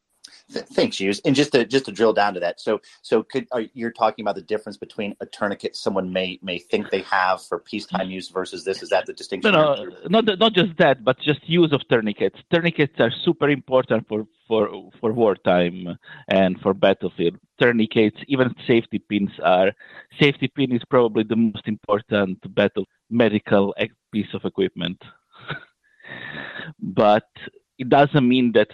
[0.52, 1.22] Thanks, Hughes.
[1.24, 4.24] And just to just to drill down to that, so so could are, you're talking
[4.24, 8.30] about the difference between a tourniquet someone may may think they have for peacetime use
[8.30, 8.84] versus this?
[8.84, 9.54] Is that the distinction?
[9.54, 12.40] No, no, not not just that, but just use of tourniquets.
[12.54, 17.38] Tourniquets are super important for for for wartime and for battlefield.
[17.62, 19.72] Tourniquets, even safety pins are.
[20.20, 23.74] Safety pin is probably the most important battle medical
[24.12, 25.02] piece of equipment.
[26.80, 27.30] but
[27.78, 28.70] it doesn't mean that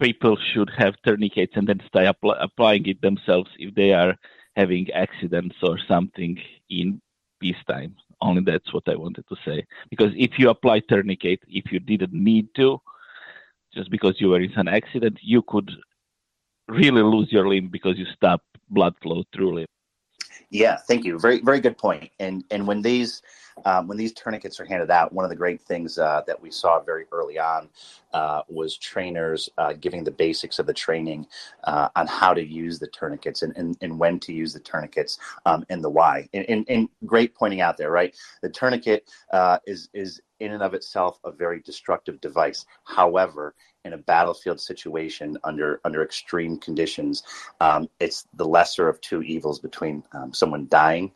[0.00, 4.16] people should have tourniquets and then start apply, applying it themselves if they are
[4.56, 6.38] having accidents or something
[6.70, 7.00] in
[7.40, 7.94] peacetime.
[8.20, 9.66] Only that's what I wanted to say.
[9.90, 12.80] Because if you apply tourniquet, if you didn't need to,
[13.74, 15.70] just because you were in an accident, you could
[16.68, 19.66] really lose your limb because you stop blood flow through limb.
[20.50, 21.18] Yeah, thank you.
[21.18, 22.10] Very, very good point.
[22.20, 23.22] And and when these
[23.64, 26.50] um, when these tourniquets are handed out, one of the great things uh, that we
[26.50, 27.68] saw very early on
[28.12, 31.26] uh, was trainers uh, giving the basics of the training
[31.64, 35.18] uh, on how to use the tourniquets and, and, and when to use the tourniquets
[35.46, 36.28] um, and the why.
[36.32, 38.14] And, and, and, great pointing out there, right?
[38.42, 42.66] The tourniquet uh, is is in and of itself a very destructive device.
[42.84, 47.22] However, in a battlefield situation under under extreme conditions,
[47.60, 51.12] um, it's the lesser of two evils between um, someone dying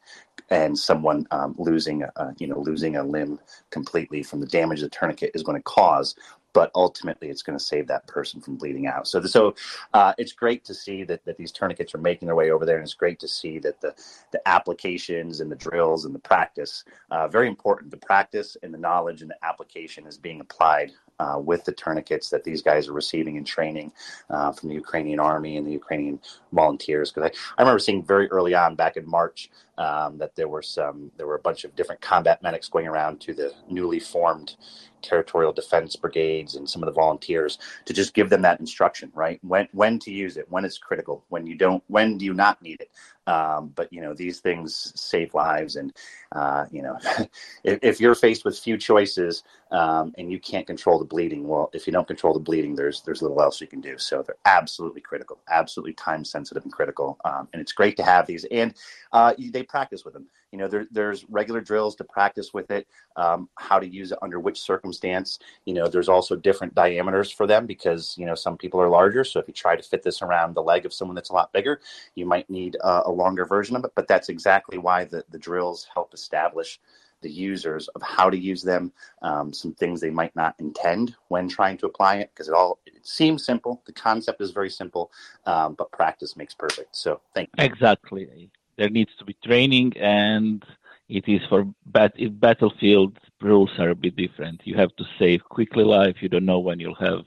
[0.50, 3.38] and someone um, losing a, you know losing a limb
[3.70, 6.14] completely from the damage the tourniquet is going to cause
[6.52, 9.06] but ultimately it's going to save that person from bleeding out.
[9.06, 9.54] So, so
[9.94, 12.76] uh, it's great to see that, that these tourniquets are making their way over there,
[12.76, 13.94] and it's great to see that the
[14.32, 17.90] the applications and the drills and the practice, uh, very important.
[17.90, 22.30] The practice and the knowledge and the application is being applied uh, with the tourniquets
[22.30, 23.92] that these guys are receiving in training
[24.30, 26.20] uh, from the Ukrainian army and the Ukrainian
[26.52, 27.10] volunteers.
[27.10, 30.62] Because I, I remember seeing very early on back in March um, that there were
[30.62, 34.56] some there were a bunch of different combat medics going around to the newly formed
[35.02, 39.40] territorial defense brigades and some of the volunteers to just give them that instruction right?
[39.42, 42.60] When when to use it when it's critical when you don't when do you not
[42.62, 42.90] need it?
[43.26, 45.92] Um, but you know these things save lives and
[46.32, 46.98] uh, you know
[47.64, 51.68] if, if, you're faced with few choices um, and you can't control the bleeding well
[51.74, 53.98] if you don't control the bleeding there's there's little else you can do.
[53.98, 58.26] So they're absolutely critical absolutely time sensitive and critical um, and it's great to have
[58.26, 58.46] these.
[58.50, 58.74] And
[59.12, 62.86] uh, they practice with them you know there, there's regular drills to practice with it
[63.16, 67.46] um, how to use it under which circumstance you know there's also different diameters for
[67.46, 70.22] them because you know some people are larger so if you try to fit this
[70.22, 71.80] around the leg of someone that's a lot bigger
[72.14, 75.38] you might need uh, a longer version of it but that's exactly why the, the
[75.38, 76.80] drills help establish
[77.20, 81.48] the users of how to use them, um, some things they might not intend when
[81.48, 83.82] trying to apply it, because it all it seems simple.
[83.86, 85.10] The concept is very simple,
[85.44, 86.94] um, but practice makes perfect.
[86.94, 87.64] So thank you.
[87.64, 90.64] Exactly there needs to be training and
[91.08, 94.60] it is for bat- if battlefield rules are a bit different.
[94.64, 96.16] You have to save quickly life.
[96.20, 97.24] You don't know when you'll have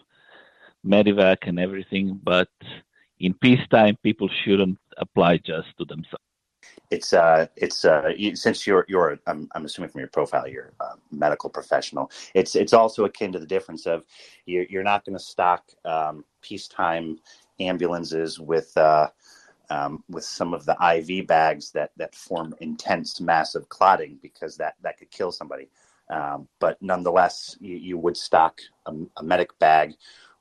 [0.86, 2.20] medevac and everything.
[2.24, 2.50] But
[3.20, 6.26] in peacetime, people shouldn't apply just to themselves.
[6.92, 10.94] It's uh, it's uh, since you're you're I'm, I'm assuming from your profile you're a
[11.12, 12.12] medical professional.
[12.36, 14.04] It's it's also akin to the difference of
[14.46, 17.18] you're you're not going to stock um, peacetime
[17.60, 18.76] ambulances with.
[18.78, 19.10] Uh,
[19.72, 24.76] um, with some of the IV bags that that form intense, massive clotting because that
[24.84, 25.70] that could kill somebody.
[26.10, 29.94] Um, but nonetheless, you, you would stock a, a, medic bag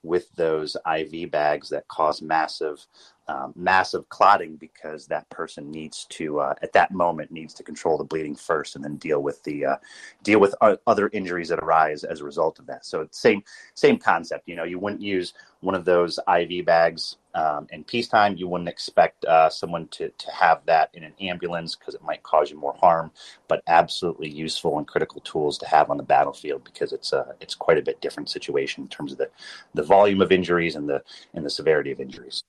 [0.03, 2.85] with those IV bags that cause massive
[3.29, 7.97] um, massive clotting because that person needs to uh, at that moment needs to control
[7.97, 9.77] the bleeding first and then deal with the uh,
[10.25, 10.57] deal with
[10.89, 14.57] other injuries that arise as a result of that so it's same same concept you
[14.57, 19.25] know you wouldn't use one of those iv bags um, in peacetime you wouldn't expect
[19.25, 22.75] uh, someone to, to have that in an ambulance because it might cause you more
[22.75, 23.11] harm
[23.49, 27.55] but absolutely useful and critical tools to have on the battlefield because it's a it's
[27.55, 29.29] quite a bit different situation in terms of the
[29.75, 31.03] the volume of injuries and the
[31.35, 32.43] and the severity of injuries.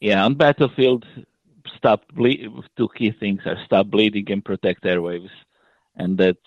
[0.00, 1.06] Yeah, on battlefield,
[1.76, 5.30] stop ble- two key things are stop bleeding and protect airways,
[5.96, 6.38] and that's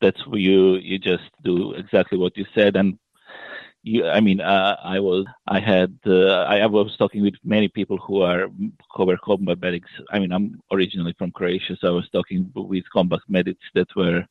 [0.00, 2.98] that's where you you just do exactly what you said, and
[3.84, 7.98] you, I mean, uh, I was, I had, uh, I, was talking with many people
[7.98, 8.48] who are
[8.94, 9.90] who were combat medics.
[10.10, 14.26] I mean, I'm originally from Croatia, so I was talking with combat medics that were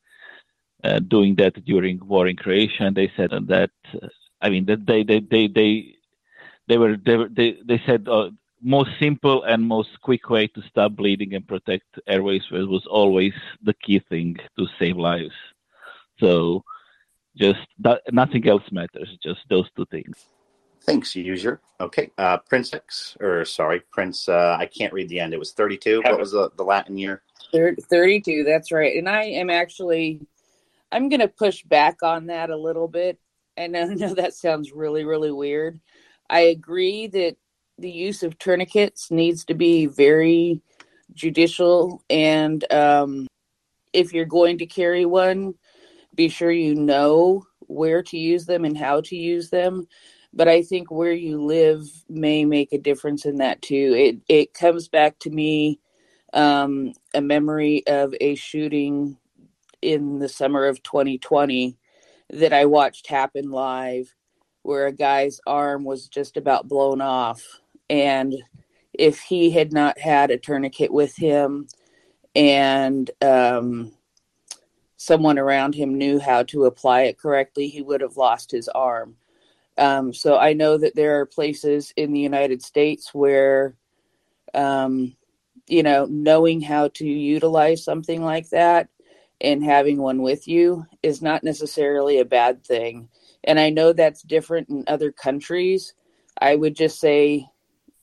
[0.84, 3.70] uh, doing that during war in Croatia, and they said that,
[4.42, 5.96] I mean, that they they they they
[6.68, 10.94] they were they they, they said uh, most simple and most quick way to stop
[10.94, 15.36] bleeding and protect airways was always the key thing to save lives.
[16.20, 16.64] So
[17.36, 19.18] just that, nothing else matters.
[19.24, 20.26] Just those two things.
[20.86, 21.62] Thanks, user.
[21.80, 24.28] Okay, uh, Prince X, or sorry, Prince.
[24.28, 25.34] Uh, I can't read the end.
[25.34, 26.02] It was thirty-two.
[26.02, 27.22] What was the, the Latin year?
[27.54, 28.44] Thirty-two.
[28.44, 28.98] That's right.
[28.98, 30.20] And I am actually,
[30.92, 33.18] I'm going to push back on that a little bit.
[33.56, 35.80] And I know that sounds really, really weird.
[36.30, 37.38] I agree that
[37.78, 40.62] the use of tourniquets needs to be very
[41.14, 43.28] judicial, and um,
[43.94, 45.54] if you're going to carry one,
[46.16, 49.88] be sure you know where to use them and how to use them
[50.34, 53.94] but i think where you live may make a difference in that too.
[53.98, 55.80] It it comes back to me
[56.34, 59.18] um, a memory of a shooting
[59.82, 61.78] in the summer of 2020
[62.32, 64.14] that i watched happen live
[64.64, 67.44] where a guy's arm was just about blown off
[67.90, 68.36] and
[68.94, 71.68] if he had not had a tourniquet with him
[72.36, 73.94] and um,
[75.04, 79.16] someone around him knew how to apply it correctly, he would have lost his arm.
[79.78, 83.76] Um, so I know that there are places in the United States where,
[84.54, 85.16] um,
[85.68, 88.88] you know, knowing how to utilize something like that
[89.42, 93.10] and having one with you is not necessarily a bad thing.
[93.44, 95.94] And I know that's different in other countries.
[96.40, 97.50] I would just say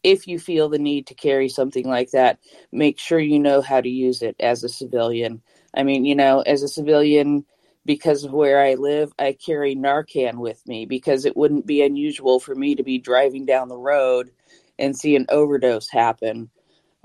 [0.03, 2.39] if you feel the need to carry something like that,
[2.73, 5.43] make sure you know how to use it as a civilian.
[5.75, 7.45] I mean, you know, as a civilian,
[7.85, 12.41] because of where I live, I carry Narcan with me because it wouldn't be unusual
[12.41, 14.31] for me to be driving down the road
[14.79, 16.51] and see an overdose happen.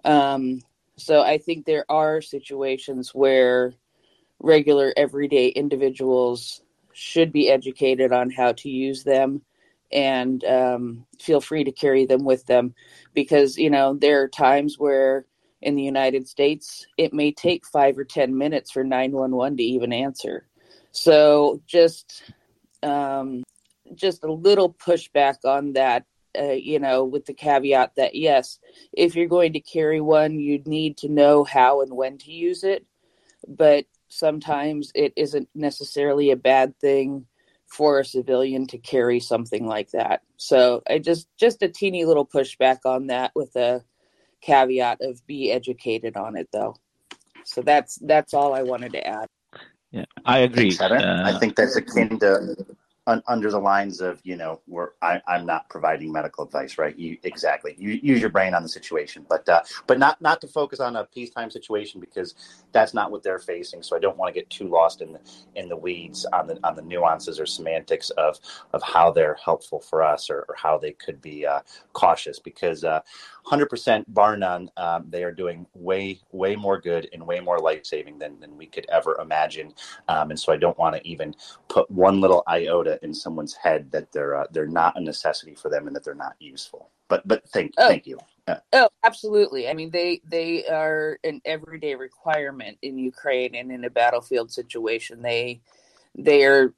[0.03, 0.61] Um,
[0.97, 3.74] so I think there are situations where
[4.39, 6.61] regular, everyday individuals
[6.93, 9.41] should be educated on how to use them
[9.91, 12.74] and um, feel free to carry them with them
[13.13, 15.26] because, you know, there are times where
[15.66, 19.91] in the United States, it may take five or 10 minutes for 911 to even
[19.91, 20.45] answer.
[20.91, 22.24] So just,
[22.84, 23.43] um,
[23.95, 26.05] just a little pushback on that,
[26.39, 28.59] uh, you know, with the caveat that yes,
[28.93, 32.63] if you're going to carry one, you need to know how and when to use
[32.63, 32.86] it.
[33.47, 37.26] But sometimes it isn't necessarily a bad thing
[37.66, 40.22] for a civilian to carry something like that.
[40.38, 43.84] So I just just a teeny little pushback on that with a
[44.46, 46.76] caveat of be educated on it though.
[47.46, 49.28] So that's that's all I wanted to add.
[49.91, 50.76] Yeah, I agree.
[50.80, 52.56] Uh, I think that's akin to
[53.08, 56.97] un, under the lines of you know where I, am not providing medical advice, right?
[56.97, 57.76] You exactly.
[57.78, 60.95] You use your brain on the situation, but uh, but not not to focus on
[60.95, 62.36] a peacetime situation because
[62.72, 63.84] that's not what they're facing.
[63.84, 65.20] So I don't want to get too lost in the
[65.56, 68.39] in the weeds on the on the nuances or semantics of
[68.74, 71.62] of how they're helpful for us or, or how they could be uh,
[71.93, 72.84] cautious because.
[72.84, 73.01] Uh,
[73.45, 77.86] 100% bar none, um, they are doing way, way more good and way more life
[77.86, 79.74] saving than, than we could ever imagine.
[80.08, 81.36] Um, and so I don't want to even
[81.68, 85.70] put one little iota in someone's head that they're uh, they're not a necessity for
[85.70, 86.89] them and that they're not useful.
[87.08, 87.88] But but thank oh.
[87.88, 88.20] thank you.
[88.48, 88.60] Yeah.
[88.74, 89.68] Oh, absolutely.
[89.68, 95.22] I mean, they they are an everyday requirement in Ukraine and in a battlefield situation.
[95.22, 95.62] They
[96.16, 96.74] they are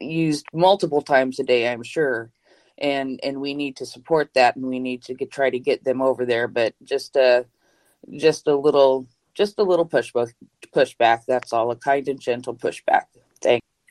[0.00, 1.68] used multiple times a day.
[1.68, 2.30] I'm sure
[2.80, 5.84] and and we need to support that and we need to get, try to get
[5.84, 7.44] them over there but just a
[8.16, 10.32] just a little just a little pushback
[10.74, 13.04] pushback that's all a kind and gentle pushback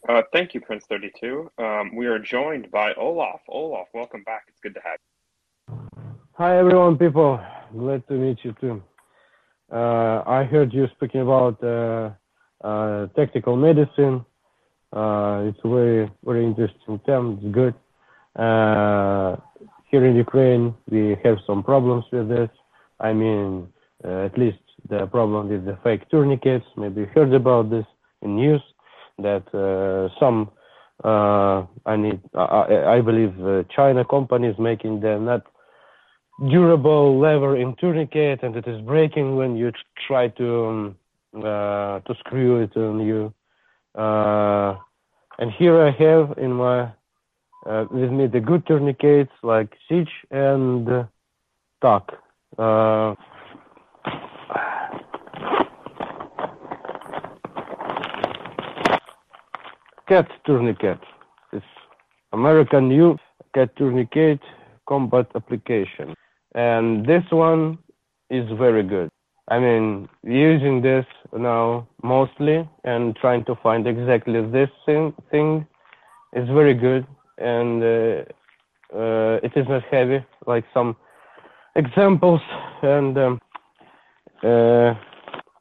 [0.08, 3.42] uh, thank you prince 32 um, we are joined by olaf.
[3.50, 4.44] Olaf welcome back.
[4.48, 6.14] It's good to have you.
[6.34, 7.40] Hi everyone people.
[7.78, 8.82] Glad to meet you too.
[9.72, 12.12] Uh, i heard you speaking about uh,
[12.64, 14.26] uh tactical medicine.
[14.94, 17.40] Uh, it's a very very interesting term.
[17.42, 17.76] It's good.
[18.36, 19.36] Uh,
[19.92, 22.50] here in Ukraine, we have some problems with this.
[23.00, 23.68] I mean,
[24.04, 26.66] at least the problem with the fake tourniquets.
[26.78, 27.86] Maybe you heard about this
[28.22, 28.62] in news
[29.22, 30.50] that uh, some,
[31.04, 35.46] uh, I need, I, I believe, uh, China companies making the not
[36.50, 39.72] durable lever in tourniquet, and it is breaking when you
[40.08, 40.96] try to um,
[41.34, 43.34] to screw it on you.
[43.96, 46.92] and here I have in my
[47.92, 51.04] with me the good tourniquets like Siege and uh,
[51.82, 52.12] Tak.
[52.58, 53.16] Uh,
[60.10, 61.00] cat tourniquet.
[61.54, 61.72] It's
[62.34, 63.18] American new
[63.54, 64.40] CAT tourniquet
[64.88, 66.16] combat application.
[66.56, 67.78] And this one
[68.32, 69.10] is very good.
[69.50, 75.68] I mean, using this now mostly and trying to find exactly this thing, thing
[76.34, 77.06] is very good.
[77.38, 78.24] And uh,
[79.00, 80.96] uh, it is not heavy like some
[81.76, 82.42] examples.
[82.82, 83.40] And um,
[84.44, 84.96] uh,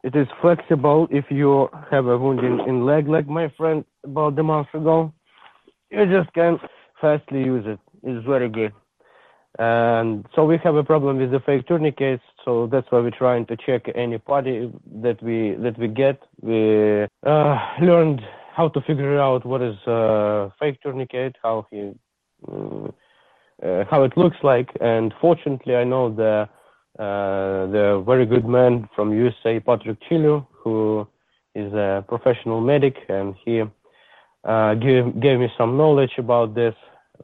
[0.05, 4.39] it is flexible if you have a wound in, in leg, like my friend about
[4.39, 5.13] a month ago.
[5.91, 6.59] You just can
[7.01, 7.81] fastly use it.
[8.03, 8.73] It's very good.
[9.59, 12.23] And so we have a problem with the fake tourniquets.
[12.45, 14.73] So that's why we're trying to check any party
[15.03, 16.23] that we that we get.
[16.41, 18.21] We uh, learned
[18.55, 21.93] how to figure out what is a fake tourniquet, how he,
[22.47, 22.89] uh,
[23.67, 24.71] uh, how it looks like.
[24.81, 26.49] And fortunately, I know the
[26.97, 31.07] the very good man from USA, Patrick Chilu, who
[31.55, 33.63] is a professional medic, and he
[34.45, 36.75] uh, gave gave me some knowledge about this.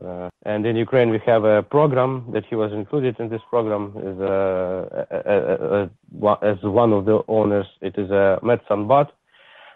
[0.05, 3.93] Uh, and in Ukraine, we have a program that he was included in this program
[3.97, 7.67] as, a, a, a, as one of the owners.
[7.81, 9.09] It is a Medsanbat.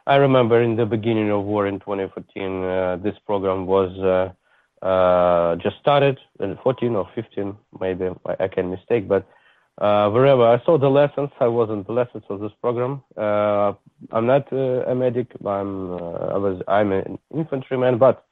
[0.09, 5.57] I remember in the beginning of war in 2014, uh, this program was uh, uh,
[5.57, 9.26] just started in 14 or 15, maybe I, I can mistake, but
[9.81, 13.03] uh, wherever I saw the lessons, I was in the lessons of this program.
[13.16, 13.74] Uh,
[14.11, 15.29] I'm not uh, a medic.
[15.47, 18.24] I'm I was I'm an infantryman, but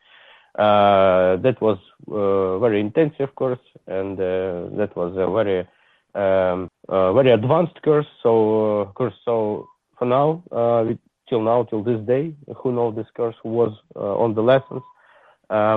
[0.58, 1.78] uh, that was
[2.10, 5.66] uh, very intensive course, and uh, that was a very
[6.14, 8.06] um, very advanced course.
[8.22, 9.14] So course.
[9.24, 9.68] So
[9.98, 10.42] for now,
[10.84, 14.82] we, till now, till this day, who know this course was on the lessons,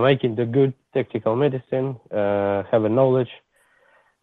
[0.02, 3.30] making the good tactical medicine, have a knowledge,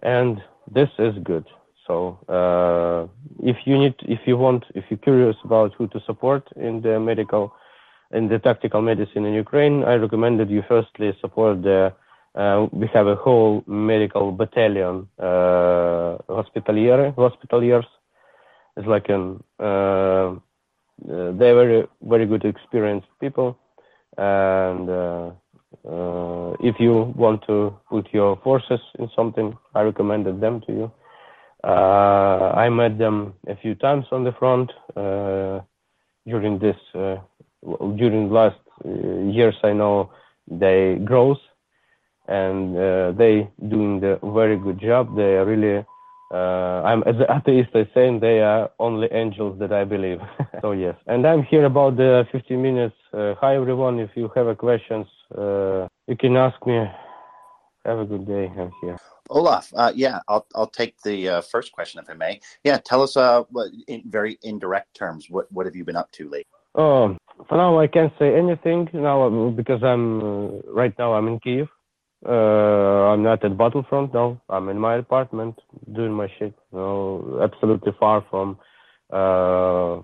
[0.02, 0.42] and
[0.72, 1.46] this is good.
[1.86, 3.06] So uh,
[3.42, 6.98] if you need, if you want, if you're curious about who to support in the
[6.98, 7.54] medical
[8.12, 11.92] in the tactical medicine in Ukraine, I recommend that you firstly support the.
[12.34, 17.86] Uh, we have a whole medical battalion, uh, hospitalier, hospitaliers.
[18.76, 23.58] It's like an uh, uh they're very very good experienced people,
[24.18, 24.88] and
[25.84, 30.72] uh, uh, if you want to put your forces in something, I recommended them to
[30.72, 30.92] you.
[31.64, 34.70] I met them a few times on the front
[36.26, 36.76] during this
[37.96, 40.10] during last uh, years, I know
[40.48, 41.38] they grows
[42.28, 45.16] and uh, they doing the very good job.
[45.16, 45.84] They are really.
[46.32, 47.70] Uh, I'm as an atheist.
[47.74, 50.18] I say they are only angels that I believe.
[50.60, 52.96] so yes, and I'm here about the 15 minutes.
[53.12, 54.00] Uh, hi everyone.
[54.00, 55.06] If you have a questions,
[55.36, 56.84] uh, you can ask me.
[57.84, 58.52] Have a good day.
[58.58, 58.98] I'm here.
[59.30, 62.40] Olaf, uh, yeah, I'll I'll take the uh, first question if I may.
[62.64, 66.10] Yeah, tell us, uh, what, in very indirect terms, what what have you been up
[66.12, 66.46] to lately?
[66.74, 67.16] Oh,
[67.48, 71.68] for now I can't say anything now because I'm uh, right now I'm in Kiev.
[72.24, 74.40] Uh, I'm not at battlefront now.
[74.48, 75.58] I'm in my apartment
[75.92, 76.54] doing my shit.
[76.72, 78.58] You know, absolutely far from
[79.10, 80.00] uh,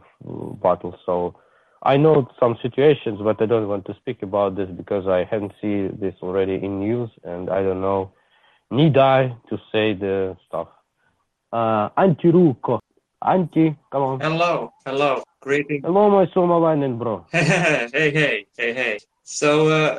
[0.62, 0.98] battle.
[1.06, 1.34] So
[1.82, 5.52] I know some situations, but I don't want to speak about this because I haven't
[5.60, 8.12] seen this already in news, and I don't know.
[8.70, 10.68] Need I to say the stuff?
[11.52, 12.78] Uh, Anti-Ruko.
[13.24, 14.20] Anti, come on.
[14.20, 15.22] Hello, hello.
[15.40, 15.82] Greetings.
[15.84, 17.26] Hello, my Somalian bro.
[17.32, 18.98] hey, hey, hey, hey.
[19.22, 19.98] So, uh,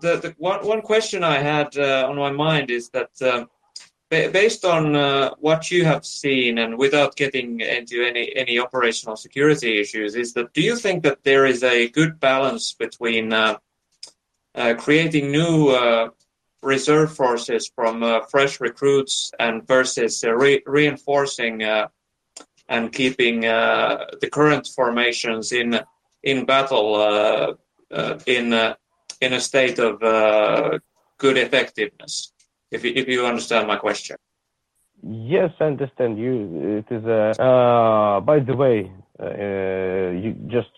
[0.00, 3.46] the, the one, one question I had uh, on my mind is that uh,
[4.10, 9.80] based on uh, what you have seen and without getting into any, any operational security
[9.80, 13.56] issues, is that do you think that there is a good balance between uh,
[14.54, 16.10] uh, creating new
[16.62, 21.62] reserve forces from fresh recruits and versus re- reinforcing
[22.68, 25.80] and keeping uh, the current formations in
[26.22, 27.52] in battle uh,
[27.90, 28.50] uh, in
[29.24, 29.92] in a state of
[31.18, 32.32] good effectiveness.
[32.70, 34.16] If you, if you understand my question.
[35.06, 36.34] Yes, I understand you.
[36.80, 37.22] It is a.
[37.40, 40.72] Uh, by the way, uh, you just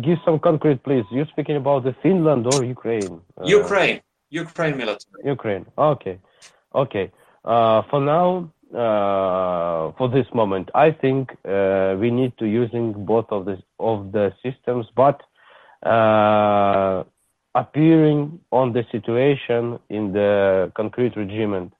[0.00, 1.04] give some concrete, please.
[1.10, 3.20] You're speaking about the Finland or Ukraine?
[3.38, 4.00] Uh, Ukraine.
[4.30, 5.20] Ukraine military.
[5.36, 5.66] Ukraine.
[5.76, 6.18] Okay.
[6.74, 7.06] Okay.
[7.90, 10.68] for now, uh, for this moment.
[10.74, 15.20] I think uh, we need to using both of the of the systems, but
[15.88, 17.04] uh,
[17.54, 21.72] appearing on the situation in the concrete regiment,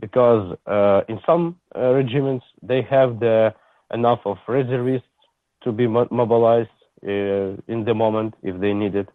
[0.00, 3.54] because uh, in some uh, regiments they have the
[3.92, 5.06] enough of reservists
[5.62, 6.68] to be mo- mobilized
[7.06, 9.08] uh, in the moment if they need it.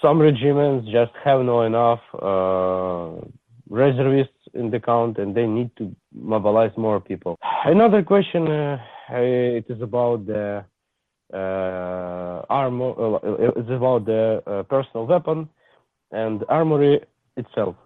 [0.00, 2.00] Some regiments just have no enough
[3.68, 7.36] reservists in the count and they need to mobilize more people.
[7.64, 8.78] Another question uh,
[9.10, 10.62] it is about the uh,
[11.36, 13.18] armor, uh,
[13.56, 15.48] it's about the uh, personal weapon.
[16.12, 17.00] and armory
[17.36, 17.76] itself.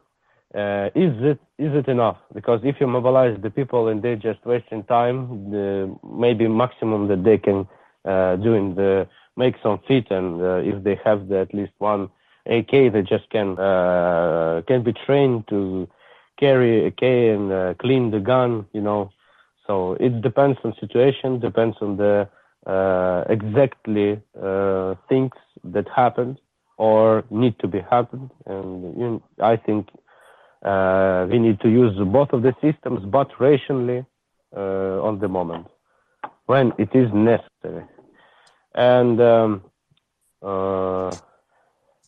[0.55, 2.18] Uh, is it is it enough?
[2.34, 7.24] Because if you mobilize the people and they're just wasting time, the, maybe maximum that
[7.24, 7.66] they can
[8.05, 11.72] uh, do in the make some fit, and uh, if they have the, at least
[11.78, 12.11] one
[12.47, 15.88] AK, they just can uh, can be trained to
[16.38, 18.66] carry AK and uh, clean the gun.
[18.74, 19.11] You know,
[19.66, 22.28] so it depends on situation, depends on the
[22.67, 24.21] uh, exactly
[25.09, 25.33] things
[25.65, 26.41] that happened
[26.79, 29.89] or need to be happened, and you know, I think
[30.65, 34.05] uh, we need to use both of the systems, but rationally
[34.57, 35.67] uh, on the moment
[36.47, 37.85] when it is necessary.
[38.75, 39.63] And um,
[40.43, 41.11] uh,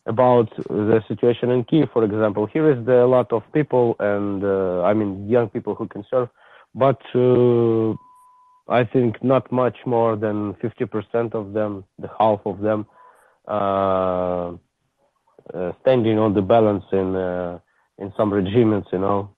[0.07, 4.45] about the situation in Kiev, for example, here is the, a lot of people, and
[4.45, 6.29] uh, I mean young people who can serve,
[6.75, 7.95] but uh,
[8.69, 12.87] I think not much more than 50% of them, the half of them,
[13.47, 14.53] uh,
[15.83, 17.15] standing on the balance in
[17.99, 19.31] in some regiments, you know.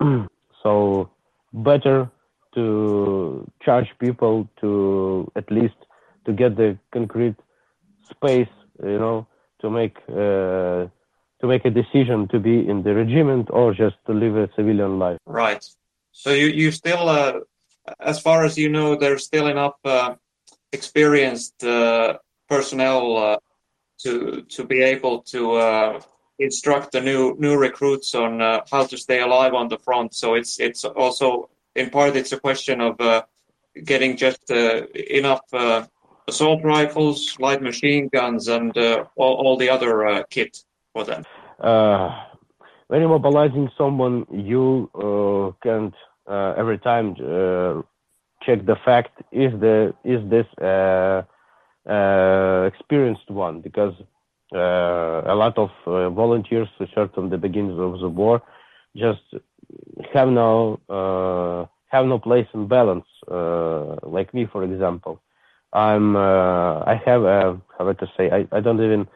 [0.62, 1.10] so
[1.52, 2.10] better
[2.54, 5.76] to charge people to at least
[6.26, 7.36] to get the concrete
[8.10, 8.48] space,
[8.82, 9.26] you know,
[9.60, 10.86] to make uh,
[11.40, 14.98] to make a decision to be in the regiment or just to live a civilian
[14.98, 15.18] life.
[15.26, 15.64] Right.
[16.12, 17.40] So you you still, uh,
[17.98, 20.14] as far as you know, there's still enough uh,
[20.72, 22.18] experienced uh,
[22.48, 23.36] personnel uh,
[24.02, 26.00] to to be able to uh,
[26.38, 30.14] instruct the new new recruits on uh, how to stay alive on the front.
[30.14, 33.22] So it's it's also in part it's a question of uh,
[33.84, 35.86] getting just uh, enough uh,
[36.26, 41.24] assault rifles, light machine guns, and uh, all, all the other uh, kit for them.
[42.88, 44.90] when you're mobilizing someone, you
[45.62, 45.94] can't
[46.28, 47.14] every time
[48.42, 50.46] check the fact is the is this
[52.66, 53.94] experienced one because
[54.54, 58.42] uh, a lot of uh, volunteers served from the beginning of the war
[58.96, 59.20] just
[60.12, 63.06] have no uh, have no place in balance.
[64.02, 65.20] like me, for example,
[65.72, 69.06] I'm I have a how to say I, I don't even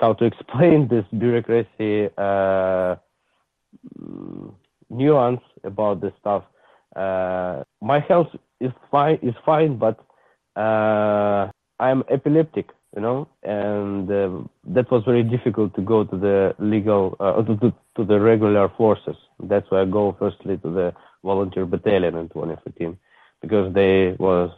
[0.00, 2.96] how to explain this bureaucracy uh,
[4.90, 6.44] nuance about this stuff.
[6.96, 8.28] Uh, my health
[8.60, 9.98] is fine, is fine, but
[10.56, 16.54] uh, I'm epileptic you know, and uh, that was very difficult to go to the
[16.58, 19.16] legal, uh, to, to, to, the regular forces.
[19.42, 22.96] That's why I go firstly to the volunteer battalion in 2015
[23.42, 24.50] because they was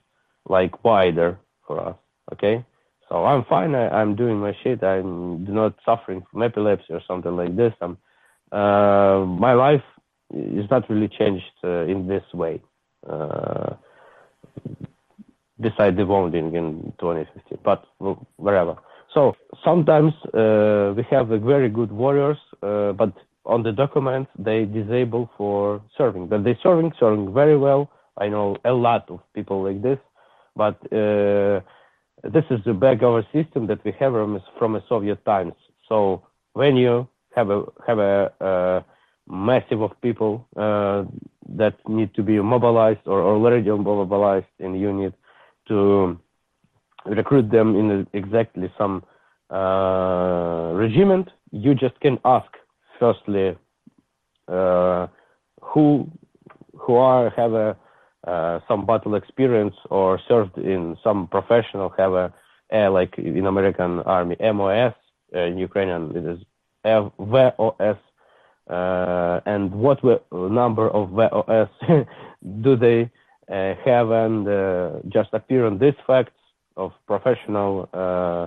[0.49, 1.97] like wider for us.
[2.33, 2.65] Okay,
[3.09, 3.75] so I'm fine.
[3.75, 4.85] I, am doing my shit.
[4.85, 7.75] I'm not suffering from epilepsy or something like this.
[7.81, 7.99] I'm,
[8.53, 9.83] uh, my life
[10.35, 12.61] is not really changed uh, in this way.
[13.09, 13.75] Uh,
[15.61, 17.85] decide the wounding in 2015, but
[18.37, 18.77] wherever.
[19.13, 23.13] So sometimes uh, we have very good warriors, uh, but
[23.45, 26.29] on the documents they disable for serving.
[26.29, 27.91] But they serving, serving very well.
[28.19, 29.99] I know a lot of people like this,
[30.57, 31.61] but uh,
[32.23, 35.55] this is the back of our system that we have from, from Soviet times.
[35.89, 36.23] So
[36.53, 38.85] when you have a have a, a
[39.31, 41.05] massive of people uh,
[41.57, 45.15] that need to be mobilized or already mobilized in unit,
[45.69, 46.19] to
[47.07, 49.03] recruit them in exactly some
[49.51, 52.51] uh, regiment, you just can ask
[52.99, 53.57] firstly
[54.49, 55.07] uh,
[55.61, 56.11] who
[56.77, 57.77] who are have a
[58.27, 62.33] uh, some battle experience or served in some professional have a,
[62.71, 64.95] a like in American Army MOS
[65.35, 66.39] uh, in Ukrainian it is
[66.85, 67.97] VOS
[68.71, 70.03] and what
[70.33, 71.69] number of VOS
[72.63, 73.11] do they
[73.51, 76.39] uh, have and uh, just appear on these facts
[76.77, 78.47] of professional uh,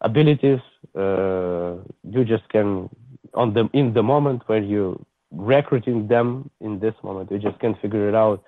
[0.00, 0.60] abilities.
[0.94, 2.88] you just can
[3.34, 7.74] on them in the moment where you recruiting them in this moment, you just can
[7.76, 8.42] figure it out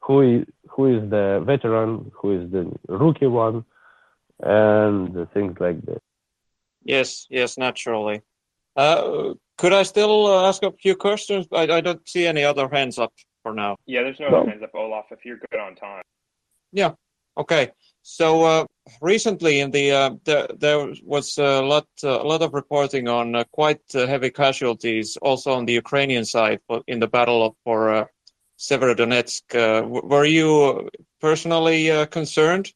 [0.00, 3.64] who is who is the veteran, who is the rookie one,
[4.40, 6.02] and things like that.
[6.82, 8.22] Yes, yes, naturally.
[8.76, 11.46] Uh, could I still uh, ask a few questions?
[11.52, 13.76] I, I don't see any other hands up for now.
[13.86, 14.46] Yeah, there's no, no.
[14.46, 16.02] hands up, Olaf, if you're good on time.
[16.72, 16.92] Yeah.
[17.38, 17.70] Okay.
[18.02, 18.66] So uh,
[19.00, 23.34] recently, in the, uh, the, there was a lot uh, a lot of reporting on
[23.34, 28.04] uh, quite uh, heavy casualties, also on the Ukrainian side, in the battle for uh,
[28.58, 29.42] Severodonetsk.
[29.88, 30.88] were you
[31.20, 32.72] personally concerned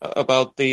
[0.00, 0.70] about the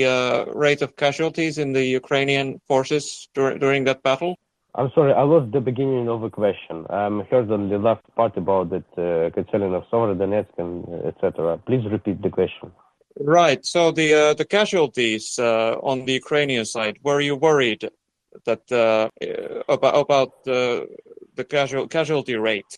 [0.53, 4.35] rate of casualties in the Ukrainian forces dur- during that battle?
[4.75, 6.85] I'm sorry, I lost the beginning of the question.
[6.89, 11.57] I um, heard on the last part about uh, concerning of Severodonetsk and uh, etc.
[11.65, 12.71] Please repeat the question.
[13.19, 13.65] Right.
[13.65, 17.89] So the uh, the casualties uh, on the Ukrainian side, were you worried
[18.45, 19.09] that uh,
[19.67, 20.85] about about uh,
[21.35, 22.77] the casual casualty rate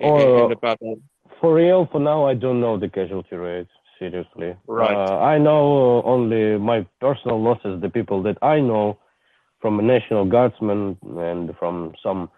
[0.00, 1.00] in, uh, the battle?
[1.40, 3.68] For real, for now, I don't know the casualty rate.
[3.98, 4.94] Seriously, Right.
[4.94, 8.96] Uh, I know only my personal losses, the people that I know
[9.60, 12.30] from a National Guardsmen and from some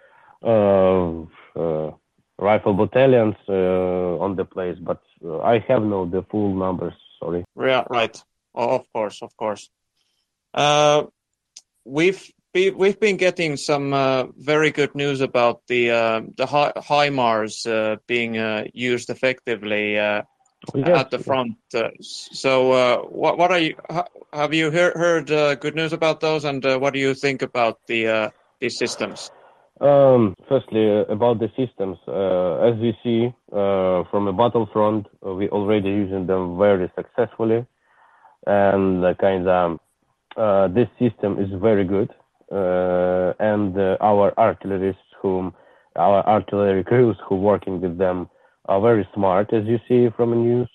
[0.43, 1.11] uh,
[1.57, 1.91] uh,
[2.39, 5.01] rifle battalions uh, on the place, but
[5.43, 6.95] I have no the full numbers.
[7.19, 7.45] Sorry.
[7.57, 8.17] Yeah, right.
[8.55, 9.71] O- Of course, of course.
[11.85, 17.67] We've be, we've been getting some uh, very good news about the uh, the HIMARS
[17.67, 18.35] uh, being
[18.75, 19.97] used effectively
[20.85, 21.57] at the front.
[21.75, 23.75] Uh, so, uh, what what are you?
[23.91, 27.15] ha- Have you heard heard uh, good news about those, and uh, what do you
[27.15, 28.31] think about the uh,
[28.61, 29.31] these systems?
[29.81, 35.33] Um, firstly, uh, about the systems, uh, as we see uh, from the battlefront, uh,
[35.33, 37.65] we already using them very successfully,
[38.47, 39.81] and uh, kind of
[40.37, 42.11] uh, this system is very good,
[42.53, 45.55] uh, and uh, our artillerists, whom
[45.97, 48.29] our artillery crews who working with them
[48.71, 50.71] are very smart, as you see from the news.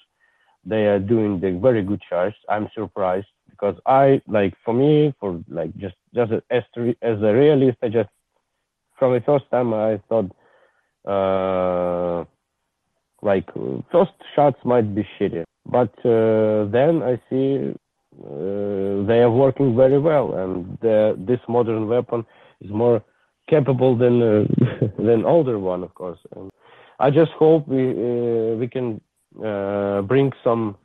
[0.65, 2.33] They are doing the very good charge.
[2.49, 6.63] I'm surprised because I like for me for like just just as
[7.01, 8.09] as a realist, I just
[8.99, 10.29] from the first time I thought
[11.13, 12.25] uh,
[13.21, 13.47] like
[13.91, 17.73] first shots might be shitty, but uh, then I see
[18.25, 22.25] uh, they are working very well, and the, this modern weapon
[22.61, 23.03] is more
[23.49, 24.43] capable than uh,
[25.07, 26.19] than older one, of course.
[26.35, 26.49] And
[26.99, 29.01] I just hope we uh, we can
[29.43, 30.77] uh, bring some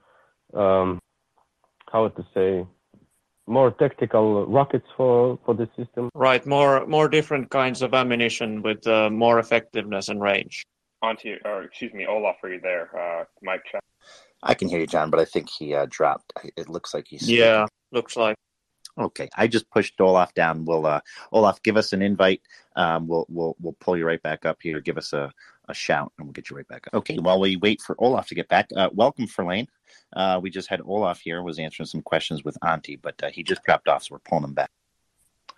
[0.55, 0.99] um,
[1.91, 2.67] how to say
[3.47, 6.11] more tactical rockets for for the system.
[6.15, 10.65] Right, more more different kinds of ammunition with uh, more effectiveness and range.
[11.03, 12.91] Onto, or excuse me, Olaf, are you there?
[12.95, 13.83] Uh, mic check.
[14.43, 16.33] I can hear you, John, but I think he uh, dropped.
[16.57, 18.37] It looks like he's Yeah, looks like.
[18.99, 20.65] Okay, I just pushed Olaf down.
[20.65, 21.01] We'll uh,
[21.33, 22.43] Olaf give us an invite.
[22.77, 24.81] Um, we'll we'll we'll pull you right back up here.
[24.81, 25.33] Give us a,
[25.71, 26.95] a shout, and we'll get you right back up.
[26.95, 29.69] Okay, while we wait for Olaf to get back, uh, welcome, Verlaine.
[30.15, 33.43] Uh, we just had Olaf here was answering some questions with Auntie, but uh, he
[33.43, 34.71] just dropped off, so we're pulling him back.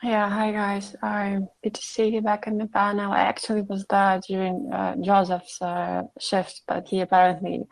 [0.03, 0.97] Yeah, hi guys.
[1.01, 3.13] I'm good to see you back in the panel.
[3.13, 7.63] I actually was there during uh, Joseph's uh, shift, but he apparently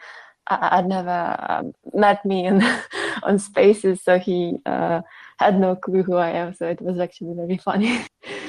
[0.47, 2.63] uh, had never um, met me in,
[3.25, 5.01] on Spaces, so he uh,
[5.41, 6.55] had no clue who I am.
[6.55, 8.07] So it was actually very funny.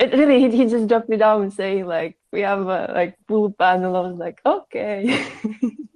[0.00, 3.16] it really, he, he just dropped me down and saying like, "We have a like
[3.28, 5.26] full panel." I was like, "Okay."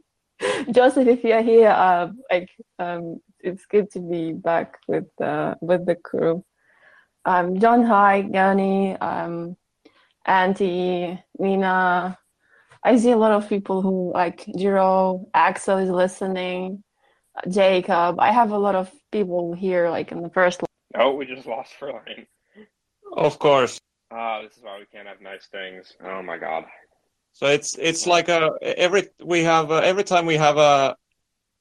[0.72, 5.86] Joseph, if you're here, uh, like, um, it's good to be back with uh, with
[5.86, 6.44] the crew
[7.24, 9.57] um, John Hi, Gani, um,
[10.26, 12.18] Auntie, Nina.
[12.82, 16.84] I see a lot of people who like Jiro, Axel is listening,
[17.36, 18.20] uh, Jacob.
[18.20, 20.62] I have a lot of people here, like in the first.
[20.94, 22.26] Oh, we just lost Verlaine.
[23.16, 23.78] Of course.
[24.11, 25.92] Ah, this is why we can't have nice things.
[26.02, 26.64] Oh my god.
[27.32, 30.96] So it's it's like a every we have uh, every time we have a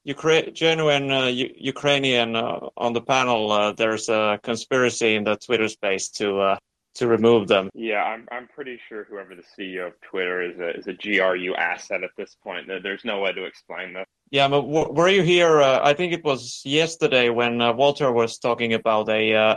[0.06, 5.36] Ukra- genuine uh, U- Ukrainian uh, on the panel, uh, there's a conspiracy in the
[5.36, 6.56] Twitter space to uh,
[6.96, 7.70] to remove them.
[7.74, 11.54] Yeah, I'm I'm pretty sure whoever the CEO of Twitter is a is a GRU
[11.54, 12.68] asset at this point.
[12.68, 14.06] There's no way to explain that.
[14.30, 15.60] Yeah, but w- were you here?
[15.60, 19.56] Uh, I think it was yesterday when uh, Walter was talking about a uh, uh,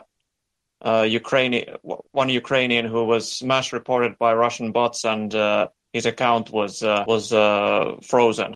[0.85, 6.83] Ukrainian one Ukrainian who was smash reported by Russian bots and uh, his account was
[6.83, 8.53] uh, was uh, frozen.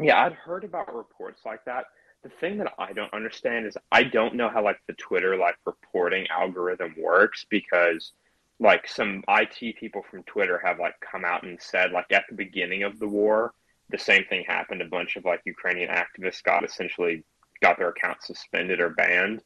[0.00, 1.84] Yeah, I'd heard about reports like that.
[2.22, 5.56] The thing that I don't understand is I don't know how like the Twitter like
[5.66, 8.12] reporting algorithm works because
[8.58, 12.36] like some IT people from Twitter have like come out and said like at the
[12.36, 13.54] beginning of the war
[13.90, 14.82] the same thing happened.
[14.82, 17.24] A bunch of like Ukrainian activists got essentially
[17.60, 19.42] got their accounts suspended or banned,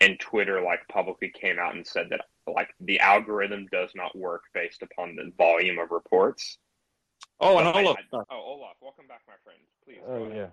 [0.00, 4.42] and Twitter like publicly came out and said that like the algorithm does not work
[4.54, 6.58] based upon the volume of reports.
[7.40, 7.96] Oh, and But I- Olaf.
[8.12, 9.58] I- oh, Olaf, welcome back, my friend.
[9.84, 10.00] Please.
[10.06, 10.48] Oh yeah.